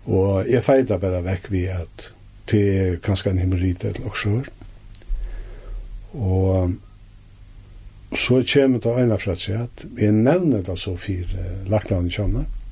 og 0.05 0.49
jeg 0.49 0.63
feita 0.63 0.97
bare 1.01 1.23
vekk 1.25 1.51
vi 1.51 1.67
at 1.73 2.09
det 2.51 2.63
er 2.77 2.97
kanskje 3.03 3.33
en 3.33 3.43
hemorrhid 3.43 3.85
eller 3.89 4.07
også. 4.07 4.41
Og 6.13 6.73
så 8.13 8.43
kommer 8.53 8.79
det 8.79 8.97
øyne 8.99 9.19
fra 9.19 9.35
seg 9.35 9.63
at 9.65 9.85
vi 9.97 10.11
nevner 10.11 10.61
det 10.61 10.77
så 10.79 10.95
fire 10.95 11.63
lagt 11.67 11.91
av 11.91 12.07
kjønner. 12.07 12.45
Mm 12.45 12.62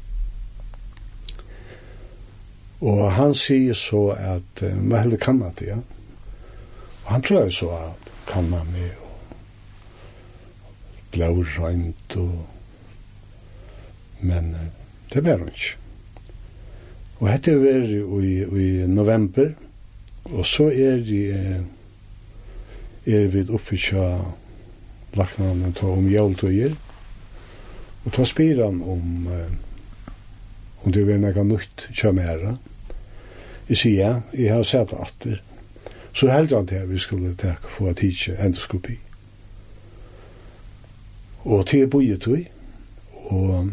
Og 2.82 3.12
han 3.14 3.36
sier 3.38 3.78
så 3.78 4.08
at 4.18 4.64
uh, 4.66 4.74
man 4.78 5.04
heller 5.04 5.22
kan 5.22 5.42
det, 5.60 5.68
ja. 5.68 5.78
Og 7.06 7.12
han 7.14 7.22
prøver 7.22 7.50
så 7.54 7.70
at 7.78 8.12
kan 8.28 8.50
man 8.50 8.68
med 8.74 8.90
og 9.02 9.18
blå 11.12 11.44
røynt 11.44 12.16
og 12.18 12.48
men 14.22 14.54
uh, 14.56 14.66
det 15.14 15.26
var 15.26 15.38
hun 15.38 15.48
ikke. 15.48 15.76
Og 17.20 17.30
hette 17.30 17.54
var 17.62 17.86
i, 18.24 18.34
i 18.42 18.88
november 18.88 19.52
og 20.24 20.46
så 20.46 20.70
er 20.70 21.02
det 21.06 21.26
er 23.06 23.28
vi 23.34 23.46
oppe 23.50 23.78
kja 23.78 24.06
laknanen 25.18 25.74
ta 25.74 25.90
om 25.90 26.10
jævltøyer 26.10 26.76
og 28.06 28.14
ta 28.14 28.26
spiran 28.26 28.82
om 28.82 29.28
om 30.86 30.94
det 30.94 31.06
var 31.08 31.22
nekka 31.22 31.44
nukt 31.46 31.88
kja 31.94 32.14
mera 32.16 32.56
og 32.56 32.71
Jeg 33.70 33.78
sier 33.78 33.98
ja, 33.98 34.14
jeg 34.34 34.54
har 34.54 34.64
sett 34.64 34.94
atter. 34.94 35.42
Så 36.14 36.32
heldur 36.32 36.58
han 36.58 36.68
til 36.68 36.82
at 36.82 36.90
vi 36.90 37.00
skulle 37.00 37.36
takke 37.36 37.70
for 37.70 37.90
at 37.90 38.02
tidsje 38.02 38.36
endoskopi. 38.40 38.98
Og 41.44 41.68
til 41.68 41.88
boet 41.88 42.28
vi, 42.28 42.48
og 43.32 43.72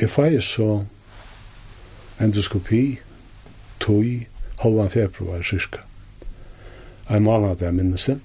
jeg 0.00 0.10
feir 0.10 0.40
så 0.40 0.84
endoskopi 2.20 2.98
tog 3.80 4.04
halvan 4.62 4.90
februar 4.90 5.42
cirka. 5.42 5.78
En 7.10 7.22
månad 7.22 7.62
jeg 7.62 7.74
minnes 7.74 8.04
det. 8.04 8.20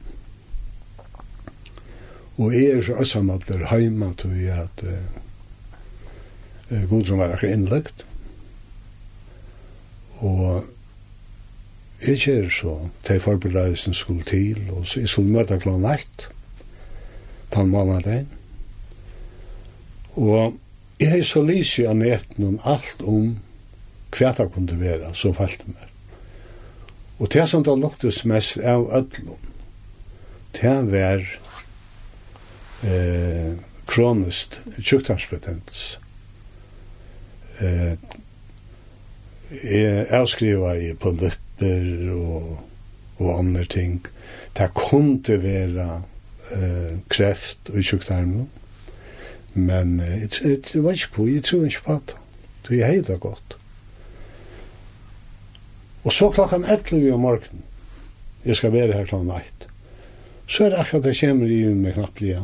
Og 2.37 2.53
jeg 2.53 2.65
er 2.65 2.81
så 2.81 2.99
øssamalder 3.01 3.65
heima 3.71 4.13
tog 4.17 4.31
at 4.53 4.83
uh, 4.83 4.89
Gudrun 6.89 7.19
var 7.19 7.33
akkur 7.33 7.49
innlagt. 7.49 8.05
Og 10.19 10.65
Jeg 12.05 12.19
kjer 12.21 12.49
så, 12.53 12.75
til 13.05 13.19
forberedelsen 13.19 13.93
skulle 13.93 14.23
til, 14.23 14.59
og 14.71 14.85
så 14.87 14.99
jeg 14.99 15.09
skulle 15.09 15.33
møte 15.33 15.57
klant 15.57 15.81
nært, 15.81 16.27
tann 17.51 17.71
måneden. 17.73 18.27
Og 20.13 20.53
jeg 20.99 21.09
har 21.09 21.23
så 21.25 21.41
lyst 21.41 21.79
i 21.79 21.87
om 21.87 22.01
alt 22.65 23.01
om 23.01 23.39
hva 24.13 24.31
det 24.37 24.51
kunne 24.53 24.77
være, 24.79 25.09
så 25.13 25.33
falt 25.33 25.57
det 25.65 25.73
meg. 25.73 25.89
Og 27.17 27.33
det 27.33 27.47
som 27.49 27.63
det 27.65 27.79
luktes 27.81 28.25
mest 28.25 28.57
av 28.61 28.85
ødlom, 28.93 29.41
det 30.61 30.75
var 30.91 31.25
eh, 32.85 33.57
kronisk 33.89 34.59
tjuktarspetens. 34.77 35.99
Eh, 37.59 37.97
jeg 39.63 40.07
avskriva 40.13 40.75
i 40.77 40.93
på 40.93 41.11
lykke 41.17 41.46
apper 41.57 42.11
og, 42.13 42.59
og 43.17 43.39
andre 43.39 43.65
ting. 43.65 44.05
Det 44.57 44.73
kunne 44.73 45.43
være 45.43 46.01
eh, 46.51 46.97
kreft 47.09 47.69
og 47.69 47.83
sjuktarmen, 47.83 48.49
men 49.53 49.99
jeg 49.99 50.83
var 50.83 50.91
ikke 50.91 51.11
på, 51.13 51.27
jeg 51.27 51.43
tror 51.43 51.65
ikke 51.65 51.83
på 51.83 51.93
det. 52.05 52.15
Det 52.67 52.81
er 52.81 52.91
helt 52.91 53.19
godt. 53.19 53.57
Og 56.03 56.13
så 56.13 56.29
klokkan 56.29 56.65
11 56.65 57.13
om 57.13 57.19
morgenen, 57.19 57.63
jeg 58.45 58.55
skal 58.55 58.71
være 58.71 58.93
her 58.93 59.05
klokken 59.05 59.31
8, 59.31 59.43
så 60.47 60.65
er 60.65 60.69
det 60.69 60.79
akkurat 60.79 61.03
det 61.03 61.19
kommer 61.19 61.47
i 61.47 61.63
med 61.73 61.93
knapplige. 61.93 62.41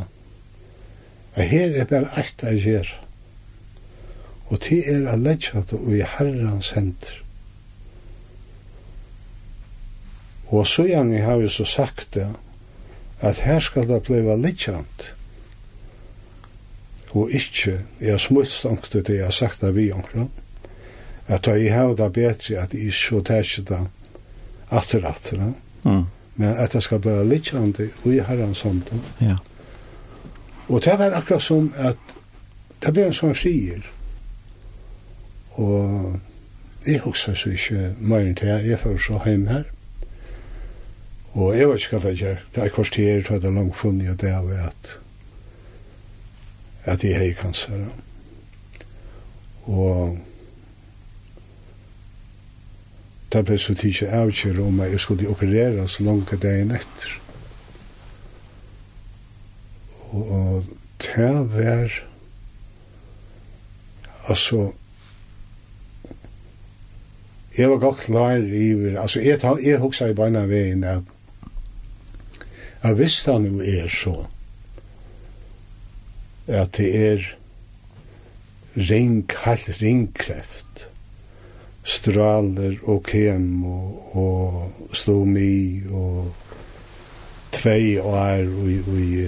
Og 1.36 1.44
her 1.44 1.72
er 1.80 1.86
bare 1.86 2.10
alt 2.18 2.44
jeg 2.44 2.60
gjør. 2.60 3.00
Og 4.48 4.60
det 4.70 4.84
er 4.88 5.08
å 5.08 5.16
legge 5.16 5.64
det 5.70 5.80
i 5.96 6.02
herrens 6.04 6.72
hender. 6.76 7.23
Og 10.54 10.68
så 10.70 10.86
gjerne 10.86 11.22
har 11.26 11.40
vi 11.42 11.50
så 11.50 11.66
sagt 11.66 12.14
det, 12.14 12.28
at 13.24 13.40
her 13.42 13.60
skal 13.64 13.88
det 13.90 14.04
bli 14.06 14.22
litt 14.22 14.68
og 17.14 17.30
ikkje 17.30 17.80
er 18.02 18.18
smutstangte 18.18 19.02
det 19.06 19.20
jeg 19.20 19.26
har 19.26 19.32
sagt 19.32 19.62
det 19.62 19.76
vi 19.76 19.92
omkring, 19.92 20.32
at 21.28 21.48
jeg 21.48 21.74
har 21.74 21.94
det 21.94 22.14
bedre 22.14 22.62
at 22.62 22.74
jeg 22.74 22.94
så 22.94 23.22
tætje 23.22 23.64
det 23.70 23.80
atter 24.72 25.06
atter, 25.06 25.54
mm. 25.84 26.06
men 26.36 26.56
at 26.58 26.74
det 26.74 26.84
skal 26.84 27.00
bli 27.00 27.14
littjande 27.30 27.90
og 28.04 28.14
i 28.14 28.20
herren 28.20 28.56
samtidig. 28.56 29.02
Ja. 29.22 29.38
Og 30.68 30.84
det 30.86 31.00
var 31.00 31.14
akkurat 31.14 31.42
som 31.42 31.74
at 31.78 31.98
det 32.82 32.94
ble 32.94 33.06
en 33.08 33.14
sånn 33.14 33.38
frier, 33.38 33.86
og 35.54 36.20
jeg 36.86 37.00
husker 37.06 37.38
så 37.38 37.54
ikke 37.54 37.94
mer 38.00 38.26
enn 38.26 38.36
til 38.36 38.50
jeg, 38.50 38.68
jeg 38.74 38.82
får 38.82 38.98
så 39.06 39.22
hjem 39.26 39.48
her, 39.48 39.70
Og 41.34 41.58
jeg 41.58 41.70
vet 41.70 41.82
ikke 41.82 41.98
hva 41.98 42.10
det 42.10 42.20
gjør. 42.20 42.44
Det 42.56 42.64
er 42.64 42.70
kvarter, 42.70 43.24
tror 43.24 43.36
jeg 43.36 43.42
det 43.42 43.50
er 43.50 43.58
langt 43.58 43.78
funnet, 43.78 44.10
og 44.10 44.22
det 44.22 44.30
er 44.30 44.68
at 44.68 45.00
at 46.86 47.04
jeg 47.04 47.18
har 47.18 47.34
kanskje. 47.42 47.86
Og 49.64 50.18
det 53.34 53.46
ble 53.46 53.58
så 53.58 53.74
tidlig 53.76 54.10
avgjør 54.12 54.60
om 54.68 54.82
jeg 54.84 55.00
skulle 55.00 55.30
operere 55.30 55.88
så 55.88 56.04
langt 56.04 56.34
dagen 56.42 56.72
etter. 56.76 57.20
Og 60.12 60.66
det 61.02 61.34
var 61.56 62.00
altså 64.28 64.72
Jeg 67.58 67.70
var 67.70 67.78
godt 67.78 67.98
klar 67.98 68.32
i, 68.32 68.96
altså, 68.98 69.20
jeg, 69.22 69.40
jeg 69.66 69.78
huksa 69.80 70.08
i 70.10 70.14
beina 70.14 70.46
veien 70.50 70.84
at 70.84 71.04
Jeg 72.84 73.00
visste 73.00 73.32
han 73.32 73.46
jo 73.46 73.60
er 73.60 73.88
så 73.88 74.26
at 76.48 76.78
det 76.78 76.90
er 77.00 77.28
ring, 78.76 79.24
kalt 79.30 79.70
ringkreft 79.82 80.88
straler 81.84 82.76
og 82.84 83.04
kem 83.08 83.64
og 83.66 84.16
og 84.18 84.96
stomi 84.96 85.84
og 85.92 86.34
tvei 87.52 88.00
år 88.00 88.44
og 88.48 88.70
i, 88.72 88.78
og 88.88 89.00
i 89.00 89.24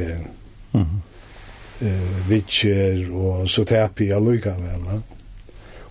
uh 0.73 0.81
-huh. 0.81 2.29
vitcher 2.29 3.11
og 3.11 3.49
så 3.49 3.63
tepi 3.63 4.07
jeg 4.07 4.21
lukka 4.21 4.49
vel 4.49 5.01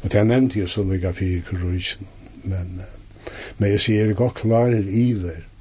og 0.02 0.12
det 0.12 0.26
nevnte 0.26 0.58
jeg 0.58 0.68
så 0.68 0.82
lukka 0.82 1.10
fyrir 1.10 1.42
kurusjen 1.42 2.06
men, 2.42 2.80
uh, 2.80 3.32
men 3.58 3.70
jeg 3.70 3.80
sier 3.80 4.06
jeg 4.06 4.16
godt 4.16 4.34
klarer 4.34 4.84
iver 4.88 5.53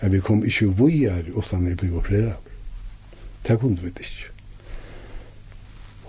at 0.00 0.12
vi 0.12 0.20
kom 0.20 0.44
ikke 0.44 0.70
vujar 0.76 1.26
utan 1.36 1.66
jeg 1.68 1.76
blir 1.76 1.96
operera. 2.00 2.36
Det 3.46 3.58
kunne 3.60 3.80
vi 3.80 3.92
ikke. 3.92 4.30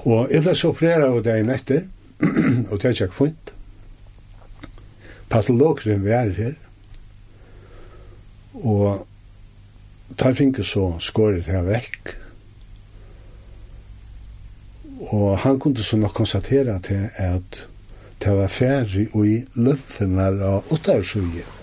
Og 0.06 0.32
jeg 0.32 0.42
ble 0.42 0.56
så 0.56 0.72
operera 0.72 1.12
av 1.12 1.22
dagen 1.26 1.52
etter, 1.54 1.84
og 2.72 2.80
det 2.80 2.88
er 2.88 2.96
ikke 2.96 3.18
funnet. 3.18 3.54
Patologeren 5.32 6.04
vi 6.04 6.16
er 6.16 6.34
her, 6.36 6.56
og 8.62 9.06
tar 10.20 10.36
finke 10.36 10.64
så 10.68 10.96
skåret 11.00 11.48
her 11.52 11.64
vekk, 11.68 12.16
og 15.12 15.40
han 15.44 15.60
kunde 15.60 15.84
så 15.84 15.98
nok 15.98 16.14
konstatera 16.14 16.78
til 16.84 17.08
at 17.18 17.64
det 18.22 18.36
var 18.38 18.52
færre 18.54 19.08
i 19.26 19.40
løffene 19.56 20.28
av 20.46 20.70
åttarsugjen 20.72 21.61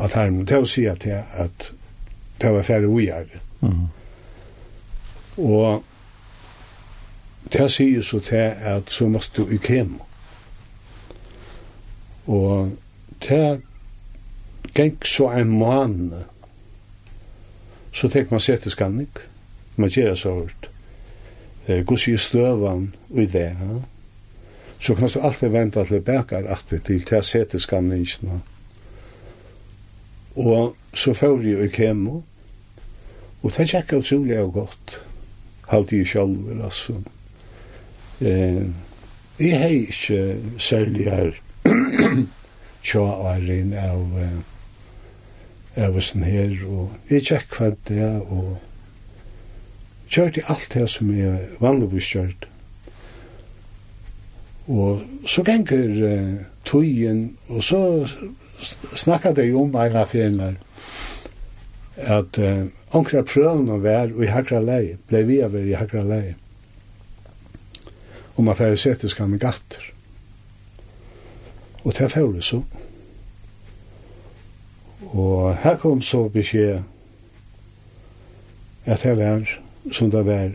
at 0.00 0.16
her 0.16 0.30
må 0.30 0.44
til 0.48 0.64
å 0.64 0.68
si 0.68 0.86
at 0.88 1.04
det, 1.04 1.22
at 1.32 1.72
det 2.40 2.52
var 2.52 2.62
færre 2.64 2.88
ujar. 2.88 3.26
Mm. 3.60 3.88
Og 5.36 5.84
det 7.52 7.66
sier 7.72 8.02
så 8.02 8.20
til 8.24 8.54
at 8.72 8.90
så 8.92 9.08
måtte 9.08 9.42
du 9.42 9.54
ikke 9.54 9.74
hjem. 9.74 9.98
Og 12.26 12.72
det 13.28 13.60
gikk 14.76 15.06
så 15.06 15.30
en 15.34 15.50
måned 15.50 16.20
så 17.92 18.08
tenk 18.08 18.30
man 18.30 18.42
sette 18.42 18.70
skanning 18.70 19.10
man 19.80 19.90
gjør 19.90 20.14
så 20.14 20.34
hørt 20.34 20.68
eh, 21.66 21.82
gos 21.86 22.06
i 22.08 22.16
støvan 22.16 22.92
og 23.10 23.22
i 23.22 23.26
det 23.26 23.48
ja. 23.58 23.80
så 24.80 24.94
kan 24.94 25.08
du 25.08 25.20
alltid 25.20 25.48
vente 25.48 25.84
til 25.84 26.04
det 26.06 26.18
at 26.30 26.64
det 26.70 26.82
til 26.86 27.04
til 27.04 27.24
sette 27.24 27.50
til 27.56 27.60
skanningen 27.60 28.42
Og 30.36 30.76
så 30.94 31.14
får 31.14 31.42
jeg 31.42 31.64
i 31.64 31.72
kemo, 31.74 32.22
og 33.42 33.52
det 33.56 33.68
tjekka 33.70 33.96
utrolig 33.96 34.38
og 34.38 34.52
godt, 34.52 35.00
halte 35.70 35.96
jeg 35.96 36.06
sjálfur, 36.06 36.64
altså. 36.64 36.96
Eh, 38.20 38.66
jeg 39.40 39.58
har 39.58 39.68
ikke 39.68 40.36
særlig 40.58 41.06
her 41.10 41.30
tja 42.84 43.04
ærin 43.32 43.72
av 43.72 44.04
av 45.78 45.98
sånn 46.02 46.24
her, 46.26 46.54
og 46.66 47.10
jeg 47.10 47.26
tjekk 47.28 47.56
hva 47.56 47.70
det 47.88 47.98
er, 48.02 48.20
og 48.26 48.58
kjørt 50.10 50.40
i 50.40 50.46
alt 50.50 50.72
det 50.74 50.86
som 50.90 51.12
jeg 51.14 51.50
vanligvis 51.62 52.08
kjørt. 52.10 52.46
Og 54.70 55.04
så 55.30 55.44
ganger 55.46 55.94
uh, 56.02 56.42
tøyen, 56.66 57.22
og 57.48 57.62
så 57.66 57.80
snakkade 58.94 59.44
jeg 59.44 59.56
om 59.56 59.74
en 59.74 59.96
av 59.96 60.10
fjellene 60.10 60.56
at 62.00 62.38
uh, 62.40 62.66
onkra 62.96 63.22
prøvene 63.26 63.78
var 63.82 64.12
i 64.22 64.28
hakra 64.30 64.60
leie, 64.64 64.98
ble 65.08 65.24
vi 65.28 65.40
av 65.44 65.56
i 65.58 65.76
hakra 65.76 66.02
leie. 66.06 66.36
Og 68.36 68.44
man 68.46 68.56
færre 68.56 68.78
sette 68.80 69.08
skanne 69.12 69.38
gatter. 69.40 69.90
Og 71.84 71.92
det 71.96 72.10
færre 72.12 72.42
så. 72.42 72.62
Og 75.10 75.56
her 75.60 75.76
kom 75.80 76.02
så 76.02 76.28
beskjed 76.28 76.80
at 78.86 79.02
det 79.02 79.16
var 79.18 79.44
som 79.92 80.10
det 80.10 80.24
var 80.26 80.52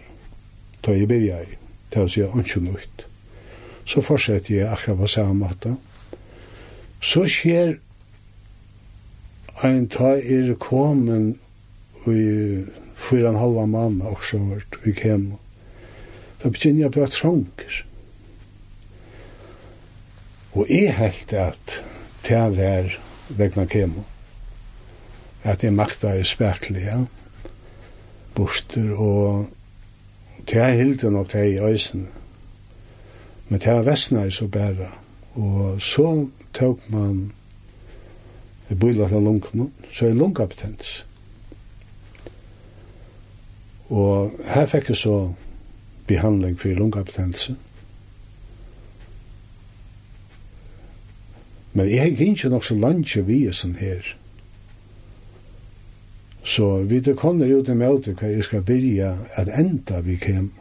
da 0.85 0.93
jeg 0.93 1.07
byrja 1.07 1.41
i. 1.41 1.57
Det 1.93 2.01
var 2.01 2.07
så 2.07 2.29
ikke 2.39 2.59
nøyt. 2.59 3.05
Så 3.85 4.01
fortsetter 4.01 4.55
jeg 4.55 4.69
akkurat 4.71 4.97
på 4.97 5.07
samme 5.07 5.33
måte. 5.33 5.75
Så 7.01 7.25
skjer 7.29 7.75
Ein 9.63 9.87
ta 9.87 10.17
er 10.17 10.53
komen 10.59 11.39
i 12.07 12.65
fyra 12.95 13.29
en 13.29 13.39
halva 13.39 13.65
og 14.03 14.11
också 14.11 14.37
vart 14.37 14.79
vi 14.83 14.93
kem. 14.93 15.33
ta 16.43 16.49
begynner 16.51 16.81
jeg 16.81 16.91
på 16.91 17.03
at 17.03 17.13
sjunker. 17.13 17.85
Og 20.53 20.69
jeg 20.69 20.95
helt 20.95 21.33
at 21.33 21.83
det 22.27 22.41
var 22.57 22.99
vegna 23.29 23.65
kemo. 23.65 24.03
At 25.43 25.63
jeg 25.63 25.73
makta 25.73 26.15
er 26.15 26.23
speklig, 26.23 26.85
ja. 26.85 27.05
Borster 28.35 28.91
og 28.91 29.47
det 30.49 30.61
er 30.61 30.71
nok 31.09 31.31
det 31.31 31.45
i 31.53 31.59
øysene. 31.59 32.07
Men 33.49 33.59
ta 33.59 33.77
er 33.77 33.87
vestna 33.87 34.25
er 34.25 34.29
så 34.29 34.47
bæra. 34.47 34.91
Og 35.35 35.81
så 35.81 36.27
tok 36.53 36.89
man 36.89 37.31
i 38.69 38.75
bøyla 38.75 39.06
av 39.06 39.21
lungene, 39.21 39.69
så 39.93 40.10
er 40.10 40.17
lungapetens. 40.17 41.04
Og 43.93 44.34
her 44.49 44.65
fikk 44.65 44.89
jeg 44.89 44.97
så 44.97 45.17
behandling 46.08 46.58
for 46.60 46.73
lungabetennelse. 46.73 47.56
Men 51.75 51.89
jeg 51.91 52.15
gikk 52.15 52.38
ikke 52.38 52.49
nok 52.49 52.65
så 52.65 52.75
langt 52.80 53.15
vi 53.28 53.41
er 53.45 53.56
sånn 53.58 53.75
her. 53.78 54.15
Så 56.45 56.86
vi 56.88 57.01
det 57.04 57.17
kommer 57.17 57.49
ut 57.49 57.69
i 57.69 57.75
møte 57.75 58.13
hva 58.15 58.30
jeg 58.30 58.45
skal 58.45 58.63
byrja 58.63 59.15
at 59.36 59.49
enda 59.49 59.99
vi 60.06 60.15
kem. 60.21 60.51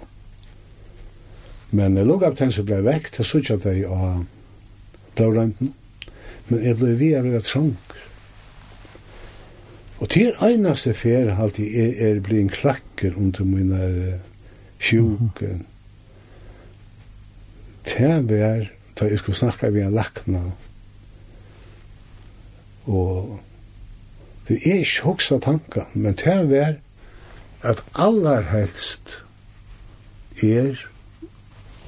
Men 1.70 1.94
lungabetennelse 1.94 2.64
ble 2.66 2.80
vekk 2.86 3.12
til 3.14 3.28
suttja 3.28 3.58
jeg 3.64 3.86
av 3.86 4.24
blårenten 5.16 5.74
men 6.48 6.64
jeg 6.64 6.76
ble 6.76 6.94
vi 6.98 7.12
av 7.16 7.24
være 7.24 7.40
trang. 7.44 7.76
Og 10.02 10.10
til 10.12 10.34
einaste 10.44 10.92
fer 10.94 11.30
halti 11.38 11.68
er, 11.80 11.94
er 12.08 12.20
bli 12.24 12.40
en 12.42 12.52
klakker 12.52 13.14
under 13.16 13.46
mine 13.48 13.80
uh, 13.88 14.18
sjuke. 14.78 15.46
Mm 15.46 15.60
-hmm. 15.60 15.64
Til 17.84 18.28
vær, 18.28 18.70
da 19.00 19.04
jeg 19.04 19.18
skulle 19.18 19.36
snakka 19.36 19.68
vi 19.68 19.80
en 19.80 19.94
lakna, 19.94 20.40
og 22.86 23.40
det 24.48 24.58
er 24.66 24.78
ikke 24.78 25.02
hoksa 25.02 25.38
tankan, 25.38 25.86
men 25.94 26.14
til 26.14 26.50
vær 26.50 26.72
at 27.62 27.84
allar 27.94 28.42
helst 28.42 29.24
er 30.42 30.90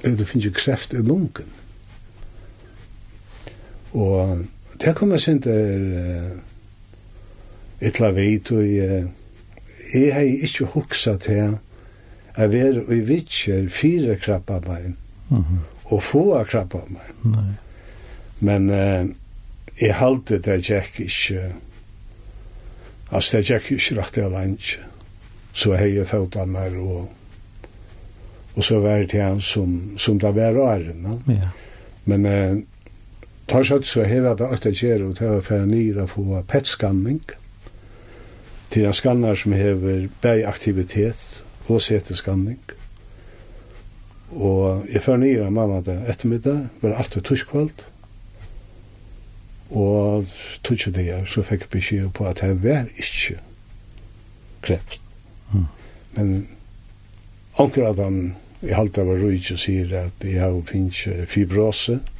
er 0.03 0.15
det 0.15 0.27
finnes 0.27 0.45
jo 0.45 0.51
kreft 0.53 0.93
i 0.93 1.01
lungen. 1.01 1.53
Og 3.93 4.45
det 4.81 4.95
kom 4.95 5.11
jeg 5.11 5.23
sint 5.23 5.45
der 5.47 6.35
etla 7.81 8.11
veit, 8.11 8.51
og 8.51 8.65
jeg, 8.65 9.07
jeg 9.93 10.13
hei 10.13 10.27
ikke 10.47 10.65
huksa 10.73 11.17
til 11.21 11.57
jeg 12.37 12.51
var 12.53 12.93
i 12.93 12.99
vitsjer 13.01 13.69
fire 13.69 14.15
krabbabein, 14.21 14.97
mm 15.29 15.37
-hmm. 15.37 15.59
og 15.85 16.03
få 16.03 16.43
krabbabein. 16.43 17.17
Nei. 17.23 17.53
Men 18.39 18.69
uh, 18.69 19.09
jeg 19.81 19.95
halte 19.95 20.37
det 20.37 20.69
jeg 20.69 20.85
ikke, 20.97 21.53
altså 23.11 23.37
det 23.37 23.49
jeg 23.49 23.71
ikke 23.71 24.01
rakt 24.01 24.17
jeg 24.17 24.31
langt, 24.31 24.79
så 25.53 25.75
hei 25.75 25.95
jeg 25.95 26.07
fått 26.07 26.35
av 26.35 26.47
meg, 26.47 26.73
og, 26.77 27.09
og 28.55 28.63
så 28.63 28.79
var 28.79 28.97
det 28.97 29.21
han 29.21 29.41
som, 29.41 29.97
som 29.97 30.19
det 30.19 30.35
var 30.35 30.57
åren. 30.57 31.21
Ja. 31.27 31.49
Men 32.05 32.25
uh, 32.25 32.63
tar 33.47 33.63
så 33.63 33.81
så 33.81 34.03
heva 34.03 34.35
på 34.35 34.43
og 34.43 34.63
det 34.63 35.01
och 35.01 35.17
for 35.17 35.41
för 35.41 35.65
nyra 35.65 36.07
få 36.07 36.43
PET 36.47 36.65
scanning 36.65 37.21
till 38.69 38.85
en 38.85 38.93
skannar 38.93 39.35
som 39.35 39.53
hever 39.53 40.09
bäj 40.21 40.43
aktivitet 40.43 41.43
och 41.67 41.81
sätter 41.81 42.15
skanning 42.15 42.59
och 44.29 44.85
jag 44.93 45.03
för 45.03 45.17
nyra 45.17 45.49
mamma 45.49 45.81
det 45.81 46.03
ettermiddag, 46.07 46.67
var 46.79 46.91
alt 46.91 47.17
att 47.17 47.23
tuskvalt 47.23 47.85
og 49.69 50.25
tutsi 50.63 50.91
det 50.91 51.03
her, 51.03 51.25
så 51.25 51.41
fikk 51.43 51.61
jeg 51.61 51.69
beskjed 51.69 52.09
på 52.13 52.25
at 52.25 52.39
jeg 52.41 52.63
var 52.63 52.85
ikke 52.95 53.39
kreft. 54.61 55.01
Mm. 55.53 55.65
Men 56.15 56.47
anker 57.59 57.89
at 57.89 57.99
han 57.99 58.35
i 58.61 58.71
halta 58.71 59.03
var 59.03 59.19
rujtje 59.19 59.57
sier 59.57 59.91
at 60.05 60.23
jeg 60.23 60.39
har 60.41 60.61
finnst 60.65 61.07
fibrose, 61.27 61.99
mm 61.99 62.16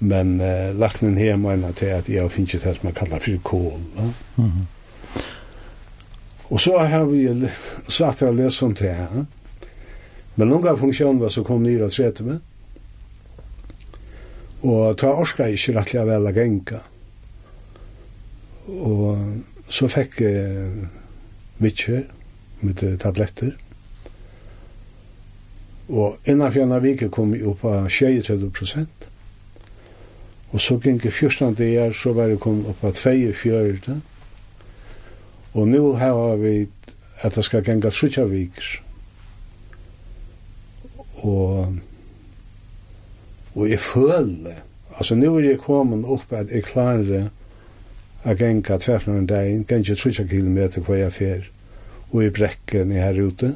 Men 0.00 0.40
uh, 0.40 0.72
lagt 0.78 1.00
den 1.00 1.18
her 1.18 1.36
mener 1.36 1.72
til 1.76 1.92
at 1.92 2.08
jeg 2.08 2.22
har 2.22 2.28
finnet 2.32 2.52
det 2.52 2.76
som 2.76 2.86
man 2.88 2.96
kallar 2.96 3.20
for 3.20 3.40
kål. 3.44 3.80
Ja? 3.96 4.12
Mm 4.36 4.50
-hmm. 4.50 4.66
Og 6.50 6.60
så 6.60 6.78
har 6.78 7.04
vi 7.04 7.48
så 7.88 8.04
at 8.04 8.22
jeg 8.22 8.34
lest 8.34 8.62
om 8.62 8.74
det 8.74 8.94
her. 8.94 9.24
Men 10.34 10.48
noen 10.48 10.66
av 10.66 10.78
funksjonen 10.78 11.20
var 11.20 11.28
så 11.28 11.42
kom 11.42 11.62
nere 11.62 11.84
og 11.84 11.92
trette 11.92 12.24
med. 12.24 12.38
Og 14.62 14.98
ta 14.98 15.06
orska 15.06 15.46
ikke 15.46 15.76
rettelig 15.78 16.06
vel 16.06 16.26
å 16.26 16.32
genka. 16.32 16.80
Og 18.68 19.18
så 19.68 19.88
fikk 19.88 20.20
jeg 20.20 20.56
uh, 20.66 20.86
vitcher 21.58 22.02
med 22.60 22.98
tabletter. 22.98 23.52
Og 25.88 26.18
innanfor 26.24 26.62
en 26.62 26.82
vike 26.82 27.08
kom 27.08 27.34
jeg 27.34 27.46
opp 27.50 27.64
av 27.64 27.88
20-30 27.88 28.50
prosent. 28.54 29.09
Og 30.50 30.60
så 30.60 30.76
gikk 30.82 31.04
jeg 31.06 31.12
14 31.12 31.54
dager, 31.54 31.92
så 31.94 32.12
var 32.12 32.30
jeg 32.30 32.40
kom 32.42 32.64
opp 32.66 32.82
av 32.84 32.96
42. 32.98 34.00
Og 35.54 35.68
nå 35.68 35.82
har 35.98 36.36
vi 36.42 36.54
at 37.22 37.36
det 37.36 37.44
skal 37.46 37.62
gjenga 37.66 37.90
trutja 37.94 38.24
viker. 38.26 38.70
Og, 41.22 41.78
og 43.54 43.64
jeg 43.68 43.80
føler, 43.84 44.62
altså 44.96 45.14
nå 45.18 45.34
er 45.38 45.50
jeg 45.50 45.62
kommet 45.62 46.08
opp 46.08 46.32
at 46.32 46.50
jeg 46.50 46.66
klarer 46.66 47.28
å 48.24 48.36
gjenga 48.36 48.78
tverfnaren 48.80 49.28
dag, 49.28 49.50
gjenga 49.68 49.96
trutja 49.96 50.26
kilometer 50.28 50.84
hver 50.86 51.04
jeg 51.04 51.16
fer, 51.18 51.50
og 52.10 52.22
jeg 52.24 52.34
brekker 52.36 52.88
ned 52.88 53.04
her 53.04 53.20
ute. 53.20 53.54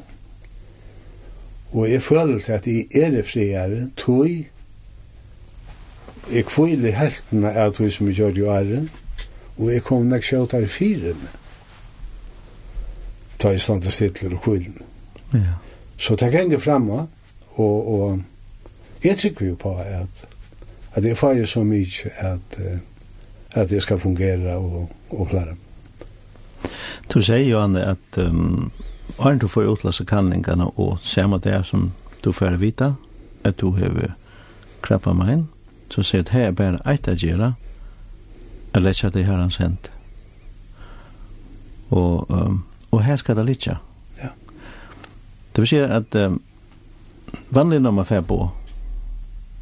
Og 1.73 1.89
jeg 1.89 2.03
føler 2.05 2.39
til 2.39 2.55
at 2.55 2.67
jeg 2.69 2.87
er 3.03 3.23
friere, 3.27 3.87
tog, 3.99 4.45
jeg 6.31 6.45
kvile 6.49 6.91
heltene 6.95 7.51
av 7.53 7.73
tog 7.75 7.91
som 7.93 8.07
jeg 8.09 8.19
gjør 8.19 8.39
i 8.39 8.45
æren, 8.49 8.89
og 9.57 9.71
jeg 9.71 9.83
kom 9.83 10.07
nek 10.09 10.25
her 10.25 10.61
i 10.61 10.69
fyren. 10.69 11.27
Ta 13.37 13.51
i 13.51 13.59
stand 13.59 13.81
til 13.81 13.91
stidler 13.91 14.35
og 14.35 14.41
kvilen. 14.41 14.81
Ja. 15.33 15.59
Så 15.97 16.15
det 16.15 16.31
ganger 16.31 16.59
fremme, 16.59 17.07
og, 17.55 17.93
og 17.93 18.21
jeg 19.03 19.17
trykker 19.17 19.45
jo 19.45 19.55
på 19.55 19.77
at, 19.77 20.25
at 20.93 21.05
jeg 21.05 21.17
får 21.17 21.33
jo 21.33 21.45
så 21.45 21.63
mye 21.63 22.11
at, 22.17 22.59
at 23.51 23.71
jeg 23.71 23.81
skal 23.81 23.99
fungere 23.99 24.55
og, 24.55 24.89
og 25.09 25.27
klare. 25.27 25.55
Du 27.13 27.21
sier 27.21 27.45
jo, 27.45 27.59
Anne, 27.61 27.83
at 27.85 28.17
um, 28.17 28.71
Arne, 29.19 29.39
du 29.39 29.47
får 29.47 29.69
utlasse 29.69 30.05
kanningene 30.05 30.67
og 30.75 30.97
samme 31.03 31.39
det 31.39 31.61
som 31.65 31.91
du 32.23 32.31
får 32.31 32.57
vite, 32.59 32.95
at 33.43 33.59
du 33.61 33.71
har 33.77 34.15
krabba 34.81 35.13
meg 35.13 35.33
inn, 35.33 35.45
så 35.89 36.03
sier 36.03 36.23
det 36.23 36.33
her 36.33 36.49
er 36.49 36.57
bare 36.57 36.81
eit 36.85 37.07
å 37.07 37.15
gjøre, 37.15 37.53
jeg 38.73 38.83
letter 38.83 39.13
det 39.13 39.25
her 39.25 39.39
han 39.39 39.53
sendt. 39.53 39.91
Og, 41.89 42.25
um, 42.29 42.63
og 42.91 43.03
her 43.05 43.17
skal 43.21 43.37
det 43.37 43.45
litt, 43.47 43.67
ja. 43.69 43.77
Det 45.55 45.63
vil 45.63 45.69
si 45.71 45.79
at 45.79 46.15
um, 46.19 46.41
vanlig 47.55 47.79
når 47.79 47.93
man 47.95 48.07
får 48.09 48.25
bo, 48.27 48.49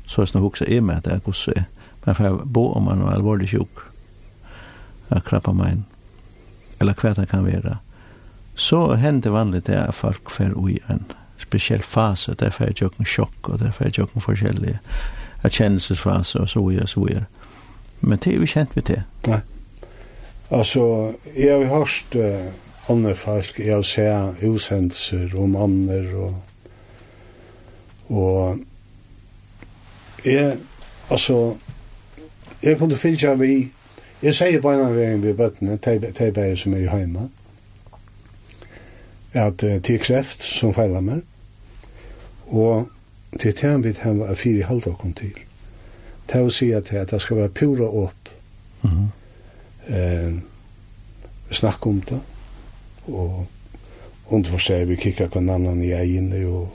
så 0.10 0.24
er 0.24 0.32
det 0.34 0.42
hukse 0.42 0.66
i 0.66 0.80
med 0.80 1.04
at 1.04 1.06
det 1.06 1.14
er 1.14 1.26
hvordan 1.26 1.68
man 2.06 2.16
får 2.16 2.46
bo 2.46 2.72
om 2.74 2.88
man 2.90 3.02
er 3.02 3.14
alvorlig 3.14 3.52
sjuk, 3.54 3.84
at 5.10 5.24
krabba 5.28 5.54
meg 5.54 5.76
inn, 5.76 5.84
eller 6.82 6.98
hva 6.98 7.14
det 7.14 7.30
kan 7.30 7.46
være, 7.46 7.78
så 8.56 8.96
hender 9.00 9.34
vanlig 9.34 9.64
det 9.68 9.78
at 9.78 9.96
folk 9.96 10.30
får 10.34 10.58
ui 10.58 10.80
en 10.90 11.06
spesiell 11.42 11.84
fase, 11.84 12.34
det 12.34 12.54
får 12.54 12.74
fyrir 12.74 13.00
en 13.00 13.06
sjokk, 13.06 13.50
og 13.50 13.62
det 13.62 13.74
får 13.78 13.94
fyrir 13.94 14.10
en 14.16 14.26
forskjellige, 14.26 14.80
erkjennelsesfase 15.44 16.40
og 16.40 16.50
så 16.50 16.68
videre, 16.68 16.84
og 16.84 16.90
så 16.90 17.00
videre. 17.00 17.26
Men 18.02 18.20
det 18.20 18.34
er 18.34 18.40
vi 18.40 18.46
kjent 18.46 18.76
ved 18.76 18.84
det. 18.84 19.04
Nei. 19.28 19.40
Altså, 20.52 21.14
jeg 21.38 21.68
har 21.68 21.78
hørt 21.78 22.16
uh, 22.16 22.92
andre 22.92 23.16
folk, 23.16 23.60
jeg 23.60 23.76
har 23.76 23.82
sett 23.82 24.42
hushendelser 24.42 25.36
om 25.40 25.56
andre, 25.56 26.16
og, 26.16 26.36
og 28.10 28.60
jeg, 30.26 30.58
altså, 31.10 31.56
jeg 32.64 32.78
kunne 32.78 32.96
finne 32.96 33.40
vi, 33.40 33.72
jeg 34.22 34.36
sier 34.36 34.62
på 34.62 34.72
en 34.72 34.84
av 34.86 34.94
veien 34.96 35.24
ved 35.24 35.34
bøttene, 35.34 35.78
de 35.78 36.32
bæger 36.32 36.56
som 36.56 36.74
er 36.74 36.86
hjemme, 36.98 37.30
at 39.34 39.64
uh, 39.64 39.80
det 39.80 39.96
er 39.96 40.04
kreft 40.04 40.44
som 40.44 40.74
feiler 40.74 41.02
meg, 41.02 41.24
og 42.52 42.90
Det 43.40 43.64
er 43.64 43.78
det 43.78 43.86
vi 43.86 44.00
har 44.00 44.14
vært 44.14 44.38
fire 44.38 44.66
halvt 44.70 44.88
og 44.88 44.98
kom 44.98 45.14
til. 45.14 45.34
Det 46.30 46.40
er 46.40 46.46
å 46.48 46.54
si 46.54 46.72
at 46.72 46.90
det 46.92 47.22
skal 47.22 47.38
være 47.38 47.50
pura 47.50 47.88
opp. 47.88 48.30
Mm 48.84 48.92
-hmm. 48.92 49.08
eh, 49.96 50.34
vi 51.50 51.68
om 51.82 52.02
det, 52.02 52.20
og 53.08 53.46
underforstår 54.30 54.86
vi 54.86 54.96
kikker 54.96 55.38
en 55.38 55.50
annan 55.50 55.82
i 55.82 55.92
egene, 55.92 56.48
og, 56.48 56.70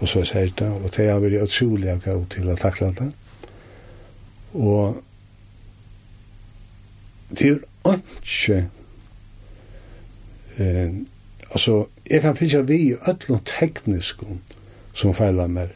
og 0.00 0.08
så 0.08 0.24
sier 0.24 0.52
det 0.58 0.68
og 0.68 0.96
det 0.96 1.10
har 1.10 1.20
vært 1.20 1.42
utrolig 1.42 2.00
gav 2.04 2.26
til 2.30 2.50
å 2.50 2.56
takla 2.56 2.90
det. 2.90 3.12
Og 4.54 5.02
det 7.38 7.50
er 7.84 7.98
ikke 8.22 8.68
eh, 10.58 10.92
altså, 11.50 11.86
jeg 12.10 12.22
kan 12.22 12.36
finne 12.36 12.66
vi 12.66 12.76
i 12.76 12.94
ødlom 12.94 13.42
teknisk 13.44 14.22
som 14.96 15.14
feilar 15.14 15.50
mer. 15.52 15.72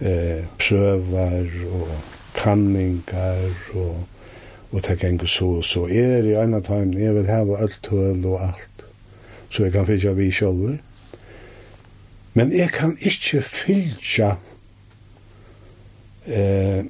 Eh, 0.00 0.44
prøvar 0.60 1.48
og 1.72 1.88
kanningar 2.36 3.48
og 3.74 4.04
og 4.72 4.82
det 4.84 4.98
gengur 5.00 5.26
så 5.26 5.62
så 5.62 5.86
er 5.86 6.26
i 6.26 6.34
annan 6.34 6.62
time 6.62 7.00
jeg 7.00 7.14
vil 7.14 7.30
hava 7.30 7.56
alt 7.62 7.78
tøl 7.82 8.26
og 8.26 8.42
alt 8.42 8.84
så 9.50 9.64
jeg 9.64 9.72
kan 9.72 9.86
fylgja 9.86 10.12
vi 10.12 10.30
sjálfur 10.30 10.76
men 12.34 12.52
jeg 12.52 12.70
kan 12.70 12.96
ikkje 13.00 13.40
fylgja 13.42 14.34
eh, 16.26 16.84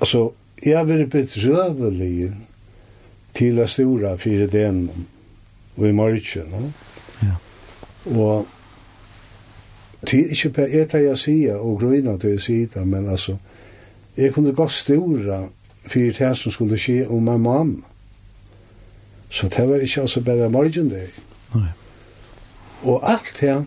altså 0.00 0.30
jeg 0.64 0.78
har 0.78 0.84
vært 0.84 1.10
bedrøvelig 1.10 2.32
til 3.34 3.60
a 3.60 3.66
stora 3.66 4.16
fyrir 4.16 4.50
den 4.50 4.88
og 5.76 5.86
i 5.88 5.92
morgen 5.92 6.50
no? 6.50 6.72
ja. 7.22 7.36
og 8.04 8.48
Det 10.10 10.18
er 10.20 10.30
ikke 10.34 10.50
bare 10.50 10.70
jeg 10.70 10.88
pleier 10.90 11.14
å 11.14 11.18
si 11.18 11.36
og 11.54 11.78
grøyna 11.80 12.16
til 12.18 12.36
å 12.36 12.42
si 12.42 12.64
det, 12.66 12.82
men 12.86 13.08
altså, 13.10 13.36
jeg 14.16 14.32
kunne 14.34 14.54
godt 14.54 14.74
stora 14.74 15.44
for 15.86 16.18
det 16.18 16.32
som 16.38 16.54
skulle 16.54 16.78
skje 16.78 17.06
om 17.08 17.22
min 17.22 17.42
mamma. 17.42 17.88
Så 19.30 19.48
det 19.48 19.68
var 19.68 19.80
ikke 19.80 20.00
altså 20.00 20.20
bare 20.20 20.50
morgen 20.50 20.90
det. 20.90 21.06
Nei. 21.54 21.70
Og 22.82 23.00
alt 23.10 23.36
det, 23.40 23.64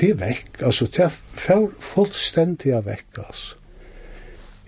det 0.00 0.10
er 0.10 0.20
vekk, 0.20 0.62
altså 0.62 0.86
det 0.86 1.08
er 1.08 1.70
fullstendig 1.80 2.70
er 2.76 2.84
vekk, 2.86 3.24
altså. 3.26 3.56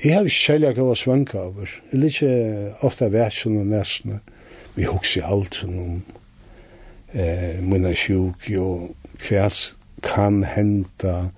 Jeg 0.04 0.14
har 0.14 0.22
ikke 0.22 0.38
kjellig 0.38 0.68
av 0.78 0.88
å 0.92 0.94
svanke 0.94 1.40
over. 1.40 1.70
Jeg 1.90 1.98
er 1.98 2.04
ikke 2.06 2.86
ofte 2.86 3.08
vært 3.10 3.34
sånn 3.34 3.56
og 3.58 3.66
nesten. 3.66 4.20
Vi 4.76 4.86
husker 4.86 5.26
alt 5.26 5.58
om 5.66 5.96
eh, 7.10 7.58
mine 7.58 7.90
sjuk 7.98 8.46
og 8.62 8.92
kvæs 9.18 9.77
kan 10.02 10.42
henta 10.44 11.28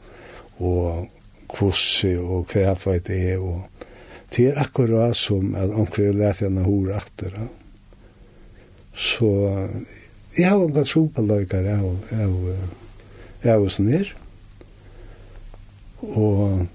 og 0.60 1.08
kvossi 1.50 2.14
og 2.18 2.52
hva 2.52 2.74
hva 2.78 2.98
det 3.06 3.20
er 3.32 3.38
og 3.42 3.86
det 4.30 4.46
er 4.46 4.60
akkurat 4.62 5.16
som 5.16 5.54
at 5.58 5.72
omkring 5.74 6.14
lærte 6.14 6.44
henne 6.46 6.62
hore 6.62 6.94
akter. 6.94 7.32
Så 8.94 9.30
jeg 10.38 10.46
har 10.46 10.60
en 10.62 10.74
ganske 10.74 11.00
på 11.14 11.22
løyker 11.26 11.66
av, 11.72 11.88
av, 12.14 12.20
av, 12.22 12.28
av, 13.42 13.66
av, 13.66 13.88
av, 16.06 16.60
av, 16.60 16.68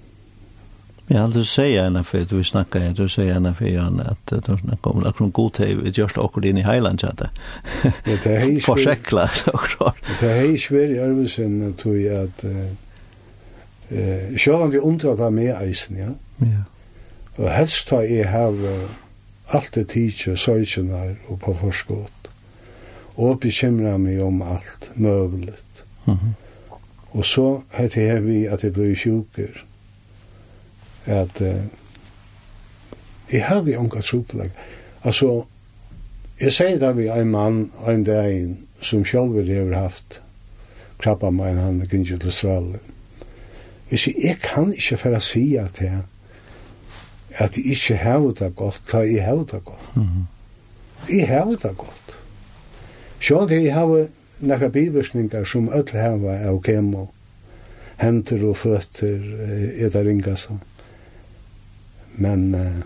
Men 1.07 1.17
jag 1.17 1.27
vill 1.27 1.45
säga 1.45 1.85
en 1.85 1.95
affär, 1.95 2.25
du 2.29 2.43
snackar 2.43 2.79
jag, 2.79 2.95
du 2.95 3.09
säger 3.09 3.33
en 3.33 3.45
affär 3.45 3.65
Jan, 3.65 3.99
att 3.99 4.45
du 4.45 4.57
snackar 4.57 4.91
om 4.91 5.03
att 5.03 5.33
god 5.33 5.53
tid, 5.53 5.77
vi 5.83 5.89
görs 5.89 6.17
också 6.17 6.41
in 6.41 6.57
i 6.57 6.61
Highland 6.61 6.99
så 6.99 7.07
att 7.07 7.21
det 8.03 8.25
är 8.25 8.59
försäkla 8.75 9.29
också. 9.45 9.93
Det 10.19 10.31
är 10.31 10.43
ju 10.43 10.57
svårt 10.57 10.79
i 10.79 10.97
Örvesen 10.97 11.69
att 11.69 11.77
tog 11.77 11.97
jag 11.97 12.23
att 12.23 12.43
eh 12.43 14.37
själva 14.37 14.67
det 14.67 14.79
undrar 14.79 15.29
mig 15.29 15.69
isen, 15.69 15.97
ja. 15.97 16.09
Ja. 16.37 16.63
Och 17.35 17.49
helst 17.49 17.87
tar 17.87 18.01
jag 18.01 18.27
har 18.27 18.87
allt 19.47 19.73
det 19.73 19.85
teacher 19.85 20.35
sorgenar 20.35 21.15
och 21.27 21.41
på 21.41 21.53
förskott. 21.53 22.27
Och 23.15 23.37
bekymrar 23.37 23.97
mig 23.97 24.21
om 24.21 24.41
allt 24.41 24.89
möjligt. 24.93 25.83
Mhm. 26.05 26.35
Och 27.07 27.25
så 27.25 27.61
heter 27.71 28.19
vi 28.19 28.47
att 28.47 28.61
det 28.61 28.71
blir 28.71 28.95
sjuker 28.95 29.65
at 31.05 31.41
uh, 31.41 31.65
jeg 33.31 33.45
har 33.45 33.61
vi 33.61 33.75
unga 33.75 34.01
tropelag. 34.01 34.51
Altså, 35.03 35.43
jeg 36.41 36.53
sier 36.53 36.79
da 36.79 36.91
vi 36.91 37.07
en 37.09 37.31
mann, 37.31 37.71
en 37.87 38.03
dag, 38.03 38.55
som 38.81 39.05
selv 39.05 39.49
har 39.49 39.79
haft 39.79 40.21
krabba 40.99 41.29
med 41.29 41.59
han 41.59 41.81
gynnsi 41.89 42.17
til 42.17 42.31
Australien. 42.31 42.79
Jeg 43.91 43.99
sier, 43.99 44.19
jeg 44.23 44.37
kan 44.43 44.73
ikke 44.73 44.97
færa 44.97 45.19
sia 45.19 45.67
til 45.73 45.85
jeg 45.85 46.03
at 47.37 47.57
jeg 47.57 47.65
ikke 47.65 47.95
har 47.95 48.19
det 48.39 48.55
godt, 48.55 48.81
da 48.91 48.97
jeg 48.97 49.25
har 49.25 49.35
det 49.35 49.63
godt. 49.65 49.95
Mm 49.95 50.03
-hmm. 50.03 51.15
Jeg 51.15 51.27
har 51.27 51.45
det 51.45 51.77
godt. 51.77 52.15
Sjån 53.19 53.47
til 53.47 53.63
jeg 53.63 53.73
har 53.73 54.07
nekra 54.39 54.67
bivirkningar 54.67 55.43
som 55.43 55.69
öll 55.69 55.91
hever 55.91 56.47
av 56.47 56.61
kemo, 56.61 57.07
hendur 57.97 58.49
og 58.49 58.57
føtter, 58.57 59.19
etter 59.77 60.03
ringast. 60.03 60.49
Mm 60.49 60.74
Men 62.17 62.55
uh, 62.55 62.81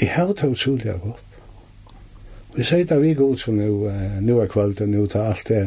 jeg 0.00 0.10
har 0.14 0.32
det 0.32 0.50
utrolig 0.50 0.98
godt. 1.02 1.24
Vi 2.54 2.62
sier 2.62 2.86
det 2.86 3.00
vi 3.02 3.14
god 3.14 3.34
ut 3.34 3.40
som 3.40 3.58
nå, 3.58 3.70
uh, 3.86 4.18
nu 4.22 4.38
er 4.40 4.50
kveld 4.50 4.82
og 4.82 4.90
nå 4.90 5.06
tar 5.10 5.32
alt 5.32 5.48
det, 5.48 5.64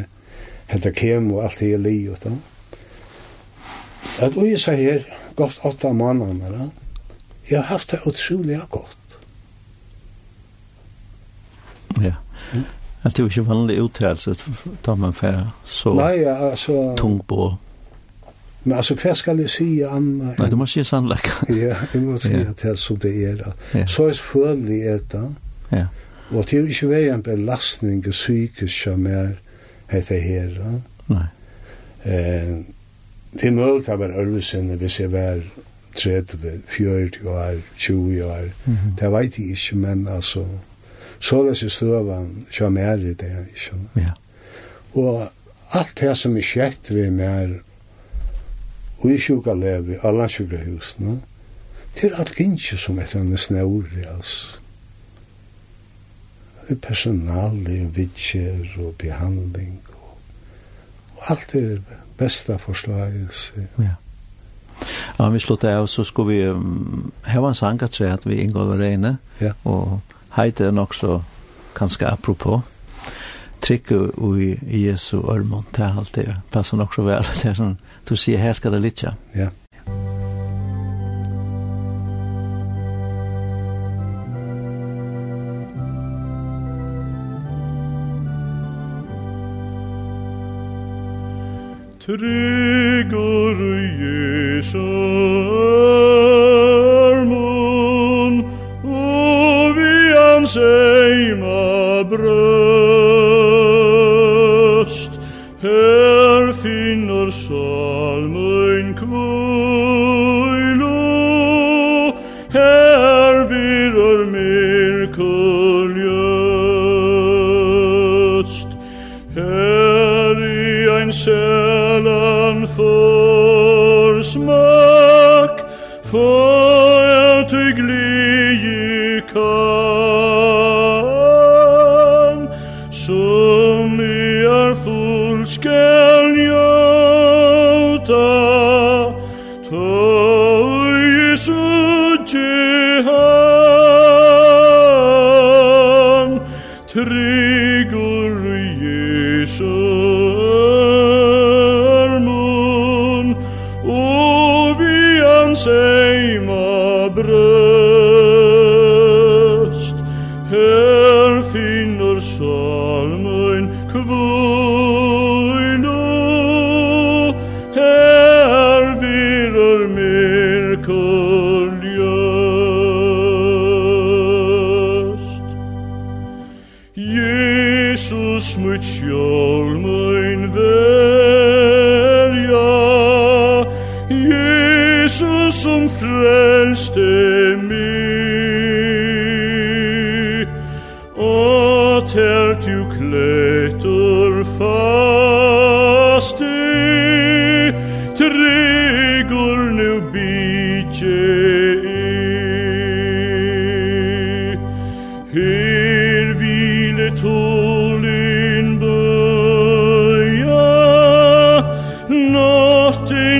hentet 0.68 0.96
kem 0.96 1.32
og 1.32 1.44
alt 1.44 1.60
det 1.60 1.72
er 1.74 1.82
li 1.82 1.96
og 2.08 2.20
da. 2.24 2.36
At 4.24 4.36
vi 4.36 4.56
sier 4.58 4.76
her, 4.76 5.04
godt 5.36 5.60
åtta 5.64 5.92
måneder, 5.92 6.50
da. 6.50 6.68
jeg 7.50 7.58
har 7.58 7.68
haft 7.72 7.90
det 7.90 8.00
utrolig 8.06 8.60
godt. 8.70 8.96
Ja. 12.02 12.14
Mm. 12.52 12.64
At 13.02 13.16
det 13.16 13.24
var 13.24 13.30
ikke 13.30 13.46
vanlig 13.48 13.82
uttalelse, 13.82 14.34
tar 14.82 14.94
man 14.94 15.14
færre 15.14 15.50
så 15.64 15.94
Nei, 15.94 16.24
altså, 16.24 16.94
tung 16.98 17.20
på 17.26 17.54
Men 18.68 18.76
altså, 18.76 18.94
hva 19.00 19.14
skal 19.16 19.38
jeg 19.40 19.48
si 19.50 19.66
Anna? 19.80 20.34
Nej, 20.38 20.50
du 20.50 20.56
måste 20.56 20.74
säga 20.74 20.84
sannolikt. 20.84 21.30
ja, 21.48 21.76
jag 21.92 22.02
måste 22.02 22.28
säga 22.28 22.50
at 22.50 22.62
det 22.62 22.70
er 22.70 22.74
som 22.74 22.98
det 22.98 23.24
är. 23.24 23.52
Ja. 23.72 23.86
Så 23.86 24.06
er 24.06 24.12
selvfølgelig 24.12 24.82
följande 24.82 24.92
detta. 24.92 25.34
Ja. 25.70 25.86
Og 26.30 26.44
det 26.50 26.58
är 26.58 26.66
ikke 26.66 26.88
väl 26.88 27.08
en 27.08 27.22
belastning 27.22 28.06
og 28.06 28.12
psykisk 28.12 28.82
som 28.82 29.06
är 29.06 29.36
heter 29.88 30.20
här. 30.20 30.80
Nej. 31.06 31.26
Eh, 32.02 32.58
det 33.32 33.46
er 33.48 33.50
mulig 33.50 33.88
å 33.88 33.96
være 33.96 34.20
örvesen 34.20 34.68
hvis 34.76 35.00
jeg 35.00 35.12
var 35.12 35.40
30, 35.94 36.60
40 36.66 37.28
år, 37.28 37.56
20 37.76 38.24
år. 38.24 38.50
Mm 38.64 38.76
-hmm. 38.76 39.00
Det 39.00 39.12
vet 39.12 39.38
jeg 39.38 39.46
ikke, 39.50 39.76
men 39.76 40.08
altså, 40.08 40.44
så 41.18 41.40
er 41.40 41.54
det 41.54 41.72
strövan 41.72 42.46
som 42.50 42.76
er 42.76 42.96
i 42.96 43.14
det 43.14 43.46
Ikke? 43.48 43.76
Ja. 43.96 44.12
Og 44.94 45.28
alt 45.70 46.00
det 46.00 46.16
som 46.16 46.36
er 46.36 46.42
skett 46.42 46.94
ved 46.94 47.10
mer 47.10 47.48
og 48.98 49.10
i 49.12 49.18
sjuka 49.18 49.54
levi 49.54 49.98
av 50.02 50.16
landsjukrahusene, 50.18 51.18
til 51.98 52.14
alt 52.14 52.34
gynnsi 52.38 52.78
som 52.78 52.98
etter 52.98 53.22
henne 53.22 53.38
snævri, 53.38 54.04
altså. 54.06 54.58
Det 56.68 56.80
personali, 56.84 57.78
vidtjer 57.96 58.74
og 58.84 58.92
behandling, 59.00 59.78
og, 59.88 60.18
og 61.16 61.30
alt 61.32 61.54
er 61.54 61.78
besta 62.18 62.58
forslaget. 62.60 63.54
Ja. 63.78 63.96
Ja, 65.18 65.28
vi 65.28 65.40
slutt 65.42 65.64
av, 65.64 65.86
så 65.90 66.04
skulle 66.04 66.34
vi 66.34 66.48
um, 66.48 67.12
heva 67.26 67.48
en 67.50 67.54
sang 67.58 67.82
at 67.82 68.00
at 68.00 68.26
vi 68.26 68.40
inngår 68.42 68.64
var 68.64 68.78
reine, 68.78 69.16
ja. 69.40 69.52
og 69.64 70.00
heite 70.36 70.64
er 70.64 70.70
nok 70.70 70.94
så 70.94 71.22
ganske 71.74 72.06
apropå. 72.06 72.60
Trykk 73.60 73.90
og 73.92 74.38
i 74.38 74.86
Jesu 74.86 75.18
ørmån, 75.18 75.66
det 75.76 75.84
er 75.84 75.98
alltid, 75.98 76.26
det, 76.26 76.36
passer 76.52 76.76
nok 76.76 76.94
så 76.94 77.02
vel, 77.02 77.26
det 77.42 77.50
er 77.50 77.58
sånn 77.58 77.78
du 78.08 78.16
sier 78.16 78.38
her 78.38 78.52
skal 78.56 78.72
det 78.72 78.82
litt, 78.82 79.02
ja. 79.02 79.12
Ja. 79.36 79.48
Tryggur 92.08 93.58
Jesu 94.00 94.78
mun, 97.28 98.40
og 98.84 99.76
vi 99.76 99.92
anseima 100.16 102.02
brød, 102.08 102.67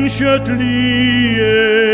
Kjøtt 0.08 0.48
lie 0.56 1.87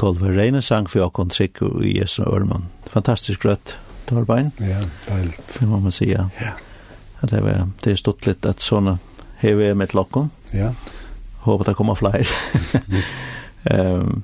Ingolf 0.00 0.22
Reine 0.22 0.62
sang 0.62 0.86
for 0.88 1.02
Jakon 1.02 1.28
Trygg 1.28 1.58
og 1.60 1.82
Jesu 1.84 2.22
Ørman. 2.24 2.70
Fantastisk 2.88 3.44
rødt, 3.44 3.74
Torbein. 4.08 4.48
Ja, 4.56 4.78
deilt. 5.04 5.58
Det 5.58 5.68
må 5.68 5.76
man 5.78 5.92
si, 5.92 6.06
ja. 6.08 6.24
ja. 6.40 6.54
Det, 7.20 7.42
var, 7.44 7.66
det 7.84 7.92
er 7.92 8.00
stått 8.00 8.24
litt 8.24 8.48
at 8.48 8.64
sånne 8.64 8.94
hever 9.42 9.76
med 9.76 9.92
lokken. 9.92 10.30
Ja. 10.56 10.70
Håper 11.44 11.68
det 11.68 11.76
kommer 11.76 12.00
flere. 12.00 12.24
um, 13.76 14.22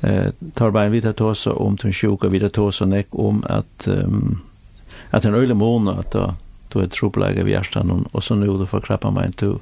eh, 0.00 0.32
Torbein, 0.56 0.96
vi 0.96 1.04
tar 1.04 1.12
til 1.12 1.28
oss 1.34 1.44
om 1.52 1.76
den 1.76 1.92
sjuka, 1.92 2.32
vi 2.32 2.40
tar 2.40 2.56
til 2.56 2.72
oss 2.72 2.80
nek 2.80 3.12
om 3.12 3.44
at, 3.52 3.84
um, 3.84 4.40
at 5.12 5.28
en 5.28 5.36
øyelig 5.36 5.60
måned 5.60 6.06
at 6.06 6.12
da, 6.16 6.26
du 6.72 6.80
er 6.80 6.88
trobelaget 6.88 7.44
ved 7.44 7.52
hjertet, 7.52 7.84
og 8.14 8.24
så 8.24 8.32
nå 8.32 8.56
du 8.56 8.64
får 8.64 8.88
krabba 8.88 9.12
meg, 9.12 9.36
du, 9.44 9.58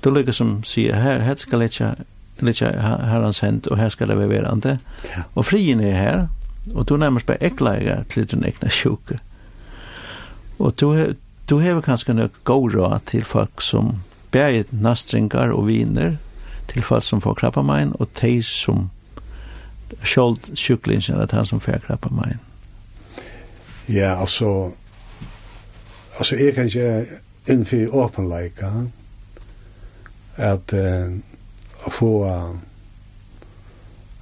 du 0.00 0.14
ligger 0.16 0.32
som 0.32 0.62
sier, 0.64 0.96
her, 0.96 1.20
her 1.28 1.36
skal 1.36 1.60
jeg 1.60 1.76
ikke 1.76 1.94
litt 2.40 2.60
herrens 2.60 3.40
hänt 3.40 3.68
og 3.70 3.78
her 3.78 3.88
skal 3.88 4.08
det 4.08 4.18
være 4.18 4.28
verande. 4.28 4.78
Ja. 5.08 5.22
Og 5.34 5.46
frien 5.46 5.80
er 5.80 5.96
her, 5.96 6.26
og 6.74 6.88
du 6.88 6.96
nærmest 6.96 7.26
bare 7.26 7.42
ekleier 7.42 8.02
til 8.10 8.26
den 8.30 8.44
egna 8.44 8.68
sjuke. 8.68 9.18
Og 10.58 10.80
du, 10.80 11.14
du 11.48 11.58
har 11.58 11.80
kanskje 11.80 12.16
noe 12.16 12.32
god 12.44 12.74
råd 12.74 12.98
til 13.10 13.24
folk 13.24 13.62
som 13.62 13.96
bærer 14.32 14.64
nastringar 14.72 15.52
og 15.54 15.66
viner, 15.68 16.16
til 16.68 16.82
folk 16.82 17.04
som 17.04 17.20
får 17.20 17.38
krabba 17.40 17.62
mein, 17.62 17.92
og 18.00 18.08
de 18.20 18.42
som 18.42 18.90
skjold 20.02 20.56
sjuklinjen 20.58 21.20
at 21.22 21.32
han 21.32 21.46
som 21.46 21.60
får 21.60 21.84
krabba 21.86 22.10
mein. 22.10 22.42
Ja, 23.88 24.20
altså, 24.20 24.72
altså 26.18 26.36
jeg 26.36 26.54
kan 26.54 26.66
ikke 26.66 27.06
innfyr 27.46 27.94
åpenleika 27.94 28.70
at 30.36 30.72
uh, 30.72 31.12
å 31.86 31.92
få 31.94 32.12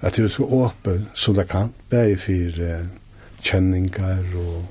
at 0.05 0.17
det 0.17 0.25
er 0.25 0.29
så 0.29 0.45
åpen 0.45 1.09
som 1.15 1.35
det 1.35 1.47
kan, 1.49 1.71
bare 1.91 2.17
for 2.21 2.61
uh, 2.61 2.85
kjenninger 3.45 4.37
og, 4.37 4.65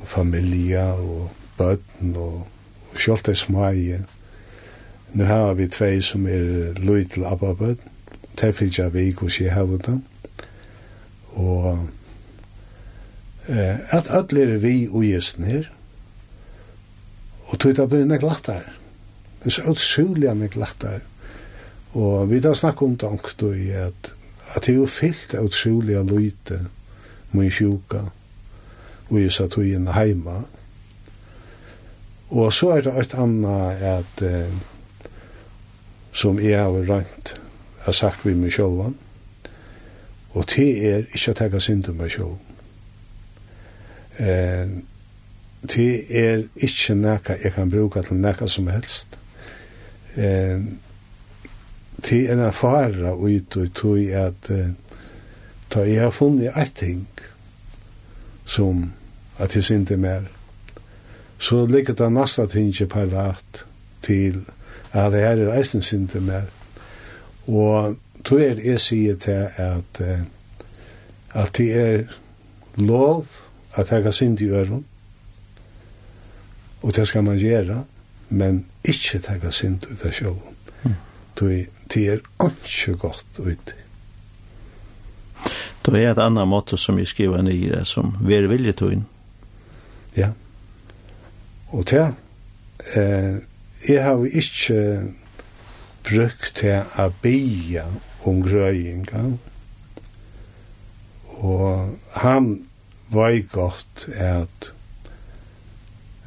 og 0.00 0.08
familie 0.08 0.84
og 0.92 1.30
bøtten 1.58 2.16
og, 2.16 2.46
og 2.92 3.00
selv 3.00 3.22
det 3.26 3.36
smaie. 3.38 4.02
Nå 5.14 5.24
har 5.24 5.54
vi 5.54 5.68
tvei 5.70 6.00
som 6.02 6.26
er 6.26 6.74
løy 6.82 7.04
til 7.06 7.26
Abba-bøtt. 7.30 7.78
Det 8.40 8.54
finnes 8.54 8.78
jeg 8.78 8.94
vi 8.94 9.06
ikke 9.12 9.28
å 9.28 9.30
si 9.30 9.46
her 9.46 9.70
og 9.70 9.84
da. 9.86 9.94
Og 11.38 11.68
eh, 13.46 13.78
at 13.94 14.10
alle 14.10 14.42
er 14.42 14.58
vi 14.62 14.88
og 14.88 15.04
gjesten 15.06 15.46
her. 15.46 15.70
Og 17.46 17.60
tog 17.62 17.76
det 17.78 17.86
blir 17.92 18.08
nek 18.10 18.26
lattar. 18.26 18.66
Det 19.42 19.52
er 19.52 19.56
så 19.60 19.70
utrolig 19.70 20.34
nek 20.34 20.58
lattar. 20.58 21.04
Og 21.94 22.30
vi 22.30 22.40
da 22.42 22.54
snakket 22.54 22.82
om 22.82 22.96
det 22.98 23.08
angst 23.08 23.42
i 23.46 23.70
at, 23.78 24.10
at 24.54 24.66
det 24.66 24.74
er 24.74 24.80
jo 24.80 24.90
fyllt 24.90 25.34
av 25.38 25.48
utrolig 25.50 25.96
av 25.98 26.10
løyte 26.10 26.60
med 27.34 27.52
sjuka 27.54 28.04
og 29.10 29.18
jeg 29.20 29.32
satt 29.36 29.58
i 29.60 29.74
inn 29.76 29.90
heima. 29.92 30.38
Og 32.34 32.52
så 32.56 32.70
er 32.74 32.86
det 32.86 32.94
et 32.98 33.14
annet 33.20 33.82
at 33.84 34.22
eh, 34.24 34.54
som 36.14 36.40
jeg 36.40 36.58
har 36.58 36.88
rønt 36.88 37.34
har 37.84 37.94
sagt 37.94 38.24
vi 38.24 38.32
med 38.34 38.54
sjåvan 38.54 38.96
og 40.34 40.46
det 40.50 40.70
er 40.88 41.04
ikke 41.14 41.30
å 41.30 41.38
tenke 41.38 41.60
synd 41.62 41.88
om 41.90 42.00
meg 42.00 42.10
sjåvan. 42.10 42.40
Eh, 44.18 44.72
det 45.74 45.90
er 46.10 46.42
ikke 46.54 46.96
noe 46.98 47.36
jeg 47.38 47.52
kan 47.54 47.70
bruke 47.70 48.02
til 48.04 48.18
noe 48.20 48.48
som 48.50 48.70
helst. 48.72 49.14
Eh, 50.18 50.58
til 52.04 52.30
en 52.30 52.42
erfara 52.44 53.14
ut 53.14 53.56
og 53.56 53.72
tog 53.74 53.98
at 54.12 54.50
ta 55.72 55.84
jeg 55.88 56.02
har 56.02 56.14
funnet 56.14 56.52
et 56.60 56.74
ting 56.76 57.06
som 58.46 58.90
at 59.38 59.56
jeg 59.56 59.64
sinte 59.64 59.96
mer 59.96 60.28
så 61.38 61.64
ligger 61.66 61.94
det 61.94 62.12
nasta 62.12 62.46
ting 62.46 62.68
ikke 62.68 62.86
parat 62.86 63.64
til 64.02 64.44
at 64.92 65.12
det 65.12 65.20
her 65.20 65.40
er 65.46 65.56
eisen 65.58 65.82
sinte 65.82 66.20
mer 66.20 66.46
og 67.46 67.96
tog 68.24 68.40
er 68.40 68.60
jeg 68.64 68.80
sier 68.80 69.16
til 69.16 69.48
at 69.56 70.02
at 71.34 71.56
det 71.56 71.72
er 71.74 72.04
lov 72.76 73.26
at 73.74 73.90
jeg 73.90 74.02
har 74.02 74.10
sinte 74.10 74.44
i 74.44 74.48
øren 74.48 74.84
og 76.82 76.96
det 76.96 77.08
skal 77.08 77.24
man 77.24 77.38
gjøre 77.38 77.84
men 78.28 78.64
ikke 78.84 79.18
tega 79.18 79.50
synd 79.54 79.86
ut 79.88 80.04
av 80.04 80.12
sjåen. 80.12 80.56
Mm. 80.84 80.96
Tui 81.38 81.58
det 81.92 82.08
er 82.08 82.20
ikke 82.46 82.96
godt 82.98 83.38
ut. 83.38 83.74
Då 85.84 85.96
er 85.96 86.10
et 86.10 86.18
annet 86.18 86.48
måte 86.48 86.76
som 86.80 86.98
jeg 86.98 87.06
skriver 87.06 87.42
ned 87.42 87.52
i 87.52 87.68
det, 87.68 87.86
som 87.86 88.16
vi 88.24 88.34
er 88.34 88.48
vilje 88.48 88.72
til 88.72 88.92
inn. 88.96 89.06
Ja. 90.16 90.30
Og 91.68 91.84
det, 91.90 92.14
eh, 92.96 93.36
jeg 93.88 94.04
har 94.04 94.24
ikke 94.24 94.78
brukt 96.04 96.56
til 96.56 96.80
å 96.96 97.10
bia 97.22 97.84
om 98.24 98.40
grøyinga, 98.42 99.24
og 101.44 101.98
han 102.14 102.54
var 103.12 103.36
godt 103.52 104.08
at 104.14 104.72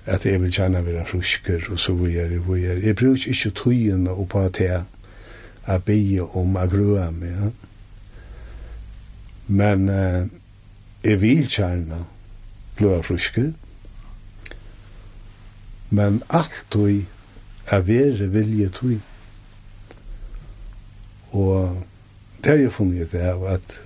at 0.08 0.26
jeg 0.26 0.40
vil 0.42 0.52
kjenne 0.52 0.86
være 0.86 1.06
frusker 1.06 1.66
og 1.72 1.80
så 1.80 1.94
videre 1.94 2.40
og 2.40 2.54
videre. 2.56 2.80
Jeg 2.86 2.96
bruker 2.96 3.28
ikke 3.28 3.50
tøyene 3.60 4.14
oppa 4.16 4.46
til 4.56 4.86
att 5.68 5.86
be 5.86 6.22
om 6.22 6.56
att 6.56 6.72
grua 6.72 7.12
med. 7.12 7.42
Ja. 7.44 7.52
Men 9.46 9.90
eh, 9.90 10.26
jag 11.02 11.18
vil 11.18 11.50
kärna 11.50 12.06
blöa 12.78 13.04
fruske. 13.04 13.54
Men 15.90 16.24
alt 16.28 16.66
du 16.70 17.06
är 17.66 17.82
vare 17.82 18.28
vilje 18.28 18.70
du. 18.82 19.00
og 21.30 21.84
det 22.44 22.50
har 22.50 22.58
jag 22.58 22.74
funnit 22.74 23.12
det 23.12 23.34
av 23.34 23.46
at 23.46 23.80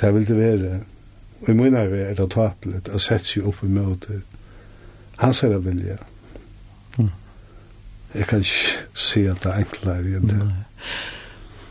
det 0.00 0.14
vil 0.14 0.26
det 0.28 0.36
være 0.36 0.80
Og 1.40 1.48
i 1.48 1.52
munnen 1.52 1.74
er 1.74 2.14
det 2.14 2.30
taplet, 2.30 2.88
og 2.88 3.00
sett 3.00 3.24
seg 3.24 3.46
opp 3.48 3.62
i 3.64 3.66
møte. 3.66 4.20
hans 5.16 5.42
er 5.42 5.48
vilje 5.48 5.70
vilja. 5.70 5.96
Jeg 8.14 8.26
kan 8.26 8.38
ikke 8.38 8.78
si 8.94 9.24
at 9.26 9.42
det 9.44 9.52
er 9.52 9.64
enklere 9.64 10.16
enn 10.18 10.28
det. 10.28 10.52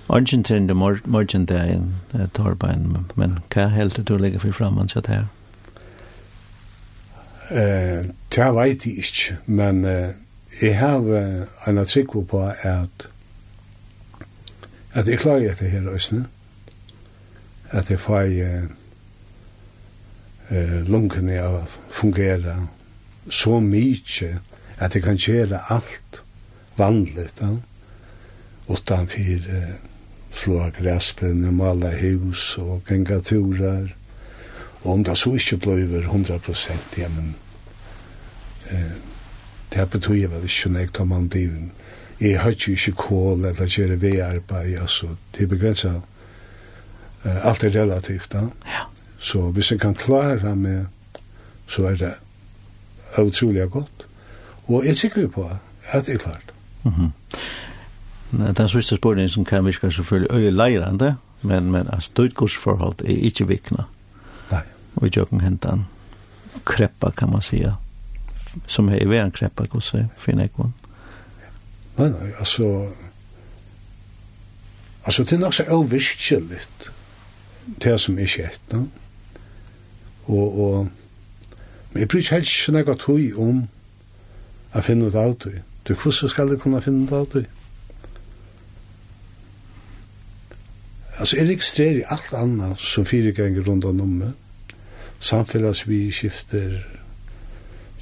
Argentin 0.09 0.43
til 1.47 1.57
en 1.57 1.95
Torbein, 2.33 2.95
men 3.15 3.37
hva 3.53 3.67
helt 3.69 3.99
du 4.07 4.17
legger 4.17 4.39
for 4.39 4.51
fremman 4.51 4.87
til 4.87 5.01
det 5.05 5.15
her? 5.15 5.25
Det 8.35 8.47
vet 8.55 8.85
jeg 8.85 8.97
ikke, 8.97 9.37
men 9.45 9.85
eh, 9.85 10.09
jeg 10.61 10.79
har 10.79 10.97
uh, 10.97 11.67
en 11.67 11.77
artikkel 11.77 12.25
på 12.25 12.41
at 12.61 13.07
at 14.93 15.07
jeg 15.07 15.19
klarer 15.19 15.51
etter 15.51 15.67
her 15.69 15.89
også, 15.89 16.23
at 17.71 17.89
jeg 17.89 17.99
får 17.99 18.25
uh, 20.51 20.89
lungene 20.89 21.43
å 21.45 21.65
fungere 21.89 22.67
så 23.29 23.59
mye 23.59 24.39
at 24.79 24.95
jeg 24.95 25.03
kan 25.03 25.17
gjøre 25.17 25.59
alt 25.69 26.21
vanligt. 26.79 27.35
Ja. 27.39 27.57
Utanför 28.67 29.55
eh, 29.55 29.75
slå 30.33 30.71
gräspen, 30.79 31.55
mala 31.55 31.89
hus 31.89 32.57
och 32.57 32.91
gänga 32.91 33.19
turar. 33.19 33.95
Och 34.81 34.93
om 34.93 35.03
det 35.03 35.15
så 35.15 35.33
inte 35.33 35.57
blev 35.57 35.95
100 35.95 36.39
procent, 36.39 36.85
ja 36.95 37.09
men 37.09 37.33
eh, 38.69 38.91
det 39.69 39.91
betyder 39.91 40.27
väl 40.27 40.41
inte 40.41 40.69
nekt 40.69 40.99
om 40.99 41.07
man 41.07 41.27
blir 41.27 41.69
Jeg 42.19 42.41
har 42.41 42.49
ikke 42.49 42.71
ikke 42.71 42.91
kål 42.91 43.45
eller 43.45 43.67
gjøre 43.67 43.95
vei-arbeid, 44.01 44.77
altså, 44.81 45.07
det 45.35 45.43
er 45.43 45.47
begrenset. 45.47 46.01
Eh, 47.25 47.45
alt 47.47 47.63
er 47.63 47.75
relativt, 47.75 48.33
da. 48.33 48.41
Ja. 48.65 48.83
Så 49.19 49.41
hvis 49.51 49.71
jeg 49.71 49.79
kan 49.79 49.95
klare 49.95 50.55
meg, 50.55 50.85
så 51.67 51.85
er 51.85 51.95
det 51.95 52.13
utrolig 53.17 53.69
godt. 53.71 54.05
Og 54.67 54.83
jeg 54.83 54.91
er 54.91 54.95
sikker 54.95 55.27
på 55.27 55.49
at 55.91 56.05
det 56.05 56.13
er 56.13 56.17
klart. 56.17 56.48
Mm 56.89 57.11
-hmm. 58.31 58.53
Den 58.53 58.69
sørste 58.69 58.95
spørningen 58.95 59.29
som 59.29 59.45
kan 59.45 59.65
virke 59.65 59.91
selvfølgelig 59.91 60.31
øye 60.31 60.51
leirende, 60.51 61.15
men, 61.41 61.71
men 61.71 61.87
at 61.89 62.03
støytgodsforhold 62.03 63.01
er 63.01 63.25
ikke 63.25 63.47
vikna. 63.47 63.83
Nei. 64.51 64.61
Og 64.95 65.07
i 65.07 65.11
jøkken 65.15 65.41
hentan 65.41 65.85
kreppa, 66.65 67.09
kan 67.09 67.31
man 67.31 67.41
säga. 67.41 67.73
Som 68.67 68.89
er 68.89 68.95
i 69.01 69.09
veren 69.09 69.31
kreppa, 69.31 69.65
hos 69.71 69.95
finner 70.17 70.43
jeg 70.43 70.53
kun. 70.53 70.73
Nei, 71.97 72.09
nei, 72.09 72.31
altså... 72.39 72.89
Altså, 75.05 75.23
det 75.23 75.33
er 75.33 75.37
nok 75.37 75.53
så 75.53 75.63
avvirkjelligt 75.63 76.91
det 77.83 77.99
som 77.99 78.19
er 78.19 78.25
skjedd, 78.25 78.59
no? 78.71 78.87
Og, 80.25 80.59
og, 80.59 80.89
men 81.91 81.99
jeg 81.99 82.07
bryr 82.07 82.21
ikke 82.21 82.35
helst 82.35 82.65
sånn 82.65 82.77
jeg 82.77 82.85
tog 83.01 83.39
om 83.41 83.63
å 84.73 84.81
finne 84.85 85.09
ut 85.09 85.17
av 85.17 85.33
det. 85.45 85.63
Du, 85.87 85.93
hvordan 85.93 86.29
skal 86.29 86.49
du 86.49 86.57
kunne 86.57 86.81
finne 86.81 87.07
det 87.07 87.17
av 87.17 87.27
du? 87.33 87.43
Altså, 91.19 91.37
jeg 91.37 91.49
registrerer 91.49 92.07
alt 92.07 92.33
annet 92.33 92.79
som 92.79 93.05
fire 93.05 93.31
ganger 93.35 93.65
rundt 93.67 93.85
om 93.85 93.95
nummer. 93.95 94.31
Samfellas 95.19 95.87
vi 95.87 96.11
skifter, 96.15 96.79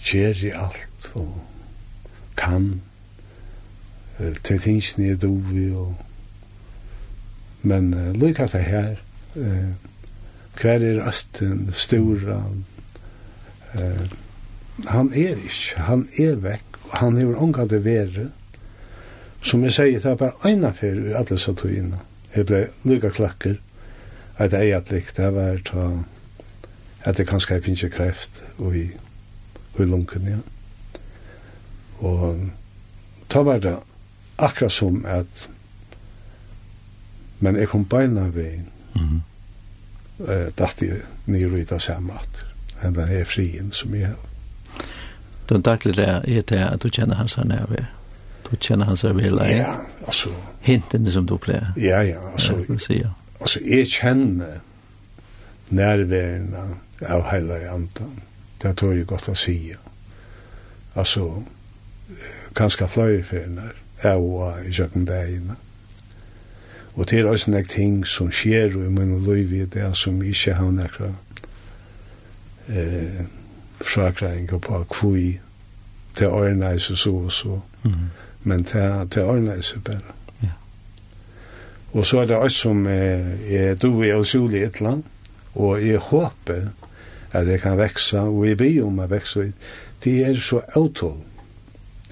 kjer 0.05 0.43
i 0.45 0.51
alt, 0.53 1.07
og 1.17 1.39
kan, 2.37 2.81
til 4.43 4.59
tingene 4.59 5.11
er 5.11 5.17
dovi, 5.21 5.71
og... 5.71 5.95
Men 7.67 7.93
uh, 7.93 8.13
lykka 8.13 8.45
det 8.53 8.61
her, 8.63 8.95
uh, 9.35 9.73
hver 10.61 10.85
er 10.85 11.01
asten, 11.09 11.71
stora, 11.73 12.37
uh, 13.73 14.05
han 14.85 15.09
er 15.13 15.41
ikke, 15.41 15.81
han 15.89 16.05
er 16.21 16.37
vekk, 16.45 16.66
han 16.89 17.17
hefur 17.17 17.41
ångat 17.43 17.69
det 17.69 17.83
vere. 17.85 18.29
Som 19.41 19.63
jeg 19.63 19.73
sier, 19.75 19.99
det 19.99 20.11
er 20.11 20.19
bare 20.19 20.49
eina 20.49 20.71
fyrir 20.75 21.11
i 21.11 21.15
alle 21.17 21.39
satugina. 21.39 22.01
Jeg 22.35 22.47
ble 22.49 22.67
lykka 22.83 23.09
klakker, 23.15 23.57
at 24.37 24.51
det 24.51 24.61
er 24.65 24.85
blikk, 24.85 25.13
det 25.17 25.33
var 25.33 25.59
ta, 25.65 25.89
at 27.03 27.17
det 27.17 27.27
kanskje 27.27 27.57
jeg 27.57 27.63
finnes 27.65 27.93
kreft 27.93 28.43
og 28.57 28.75
i, 28.75 28.87
og 29.75 29.83
i 29.83 29.89
lunken, 29.89 30.27
ja. 30.27 30.41
Og 32.05 32.49
ta 33.29 33.41
var 33.41 33.61
det 33.63 33.77
akkurat 34.37 34.71
som 34.71 35.05
at 35.05 35.47
men 37.39 37.57
jeg 37.57 37.69
kom 37.69 37.85
beina 37.85 38.27
veien 38.33 38.67
mm 38.93 39.01
-hmm. 39.01 39.21
uh, 40.19 40.51
datt 40.57 40.81
jeg 40.81 41.01
nere 41.25 41.59
i 41.59 41.63
det 41.63 41.81
samme 41.81 42.13
at 42.13 42.45
den 42.81 43.09
er 43.09 43.23
frien 43.23 43.71
som 43.71 43.95
jeg 43.95 44.07
har 44.07 44.15
den 45.49 45.61
daglige 45.61 46.01
er 46.03 46.21
det 46.41 46.51
at 46.51 46.83
du 46.83 46.89
kjenner 46.89 47.15
hans 47.15 47.35
her 47.35 47.43
nærvær. 47.43 47.85
Du 48.51 48.55
kjenner 48.55 48.85
hans 48.85 49.01
her 49.01 49.13
vel. 49.13 49.39
Ja, 49.49 49.75
altså. 50.05 50.29
Hintene 50.61 51.11
som 51.11 51.27
du 51.27 51.37
pleier. 51.37 51.73
Ja, 51.77 52.01
ja, 52.01 52.31
altså. 52.31 52.53
Ja, 52.53 52.63
vil 52.67 52.79
si, 52.79 52.93
ja. 52.93 53.09
Altså, 53.41 53.59
jeg 53.65 53.87
kjenner 53.87 54.59
av 57.01 57.23
hele 57.31 57.59
andan. 57.69 58.21
Det 58.61 58.77
tror 58.77 58.93
jeg 58.93 59.05
godt 59.07 59.29
å 59.29 59.35
si. 59.35 59.73
Altså, 60.95 61.43
kanskje 62.55 62.87
fløy 62.87 63.23
for 63.23 63.43
henne, 63.43 63.71
jeg 64.03 64.17
og 64.17 64.65
i 64.65 64.71
kjøkkendegene. 64.73 65.55
Og 66.97 67.09
det 67.09 67.19
er 67.19 67.29
også 67.29 67.51
nek 67.51 67.69
ting 67.69 67.99
som 68.07 68.31
skjer 68.33 68.73
i 68.73 68.89
min 68.89 69.19
liv 69.21 69.53
i 69.53 69.65
det 69.69 69.91
som 69.97 70.21
ikke 70.23 70.55
har 70.57 70.71
några 70.71 71.11
eh, 72.67 73.25
frakræðing 73.81 74.61
på 74.61 74.83
kvui 74.89 75.39
til 76.15 76.27
årnæse 76.27 76.95
så 76.95 77.11
og 77.11 77.31
så. 77.31 77.59
Mm. 77.83 77.91
Men 78.43 78.63
til, 78.63 79.07
til 79.11 79.21
årnæse 79.21 79.79
bare. 79.79 79.99
Ja. 80.43 80.49
Og 81.93 82.05
så 82.05 82.19
er 82.19 82.25
det 82.25 82.35
også 82.35 82.57
som 82.57 82.87
eh, 82.87 83.53
jeg, 83.53 83.81
du 83.81 84.01
er 84.01 84.15
usulig 84.15 84.63
et 84.63 84.81
land, 84.81 85.03
og 85.55 85.87
jeg 85.87 85.97
håper 85.97 86.61
at 87.31 87.47
jeg 87.47 87.61
kan 87.61 87.77
veksa, 87.77 88.19
og 88.19 88.47
jeg 88.47 88.57
blir 88.57 88.85
om 88.85 88.99
jeg 88.99 89.09
veksa. 89.09 89.51
Det 90.03 90.25
er 90.25 90.39
så 90.39 90.61
autol. 90.75 91.17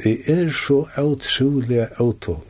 Det 0.04 0.18
er 0.30 0.52
så 0.52 0.86
utrolig 0.98 1.88
autol. 2.00 2.44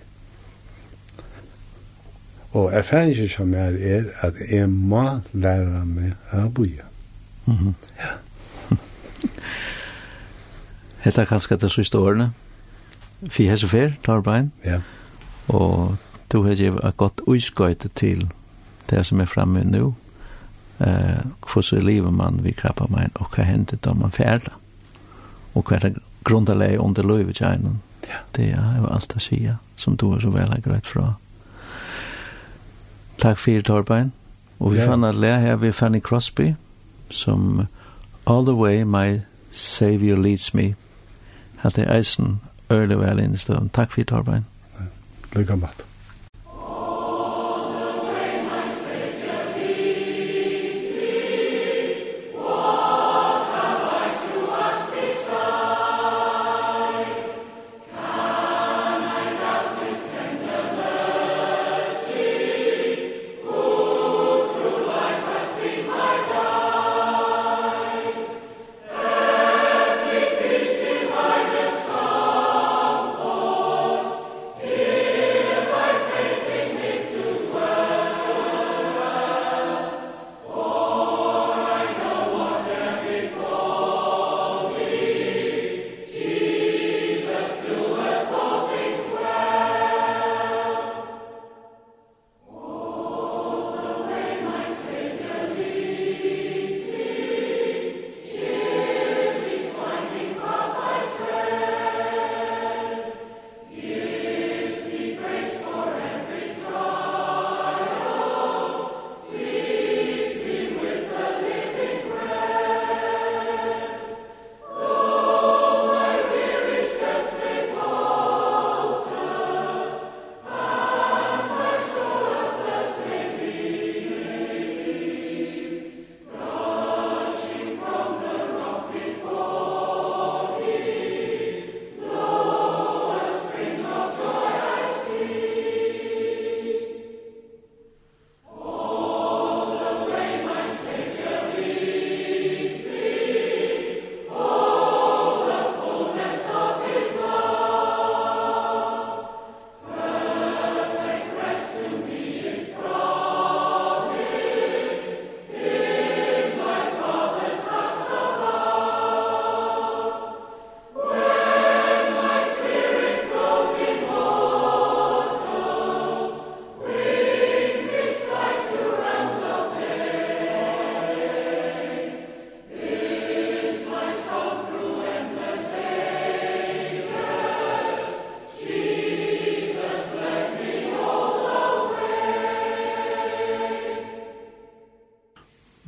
Og 2.52 2.74
erfaringen 2.74 3.30
som 3.30 3.54
er, 3.54 3.76
er 3.80 4.04
at 4.22 4.34
jeg 4.52 4.70
må 4.70 5.20
lære 5.34 5.86
meg 5.86 6.14
å 6.32 6.48
bo. 6.50 6.64
Mm 7.46 7.54
-hmm. 7.54 7.74
Ja. 8.00 8.25
Hetta 11.06 11.22
er 11.22 11.26
kanskje 11.30 11.58
det 11.62 11.70
siste 11.72 12.00
årene. 12.02 12.32
Fi 13.30 13.46
hese 13.46 13.68
fer, 13.70 13.92
tarbein. 14.04 14.52
Ja. 14.66 14.80
Og 15.48 15.98
du 16.34 16.42
har 16.44 16.56
givet 16.58 16.82
et 16.82 16.98
godt 16.98 17.22
utskøyte 17.28 17.92
til 17.94 18.26
det 18.90 19.04
som 19.06 19.22
er 19.22 19.30
fremme 19.30 19.62
nå. 19.64 19.92
Eh, 20.82 21.22
hvordan 21.46 21.86
lever 21.86 22.12
man 22.12 22.40
vi 22.44 22.52
krappa 22.52 22.88
meg, 22.90 23.14
og 23.22 23.30
ka 23.32 23.46
hender 23.46 23.78
da 23.78 23.94
man 23.94 24.12
ferdig? 24.12 24.50
Og 25.54 25.64
hva 25.64 25.78
er 25.78 25.94
det 25.94 26.80
under 26.80 27.04
løyvet 27.04 27.38
gjennom? 27.38 27.82
Ja. 28.08 28.18
Det 28.36 28.52
är 28.52 28.78
jo 28.78 28.88
alt 28.88 29.16
å 29.16 29.20
si, 29.20 29.50
som 29.76 29.96
du 29.98 30.12
er 30.14 30.20
så 30.20 30.30
vel 30.30 30.50
har 30.50 30.62
greit 30.62 30.88
fra. 30.88 31.14
Takk 33.18 33.38
för 33.38 33.62
Torbein. 33.62 34.12
Og 34.58 34.72
vi 34.72 34.78
ja. 34.78 34.86
fann 34.86 35.04
att 35.04 35.16
lære 35.16 35.40
her 35.40 35.56
vi 35.56 35.72
Fanny 35.72 36.00
Crosby, 36.00 36.56
som 37.10 37.68
All 38.26 38.46
the 38.46 38.56
way 38.56 38.84
my 38.84 39.22
savior 39.52 40.18
leads 40.18 40.54
me 40.54 40.76
at 41.66 41.76
det 41.76 41.88
er 41.88 41.98
eisen 41.98 42.40
øyelig 42.72 43.00
vel 43.00 43.20
inn 43.20 43.34
i 43.34 43.42
støvn. 43.42 43.70
Takk 43.70 43.92
for 43.92 44.02
i 44.02 44.04
Torbein. 44.04 44.46
Lykke 45.36 45.56
med 45.56 45.95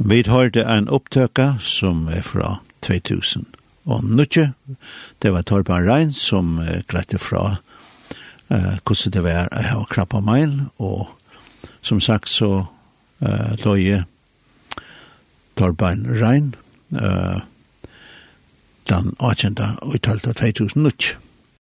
Vi 0.08 0.24
hørte 0.24 0.64
en 0.64 0.86
opptøkka 0.88 1.58
som 1.60 2.05
er 2.08 2.22
fra 2.24 2.62
2000. 2.86 3.43
Og 3.91 4.05
nutje, 4.08 4.53
det 5.22 5.34
var 5.36 5.43
Torban 5.43 5.84
Rein 5.84 6.14
som 6.16 6.60
uh, 6.64 6.80
grette 6.88 7.20
fra 7.20 7.58
uh, 8.47 8.78
hvordan 8.88 9.12
det 9.12 9.24
var 9.26 9.51
å 9.51 9.66
ha 9.68 9.82
krabba 9.91 10.22
mein, 10.24 10.70
og 10.80 11.10
som 11.84 11.99
sagt 11.99 12.32
så 12.32 12.51
uh, 13.20 13.51
løye 13.66 14.05
Torban 15.60 16.08
Rein 16.08 16.53
uh, 16.95 17.43
den 18.88 19.12
18. 19.20 19.60
og 19.82 19.99
12. 19.99 20.32
2000 20.39 20.88
nutje. 20.88 21.16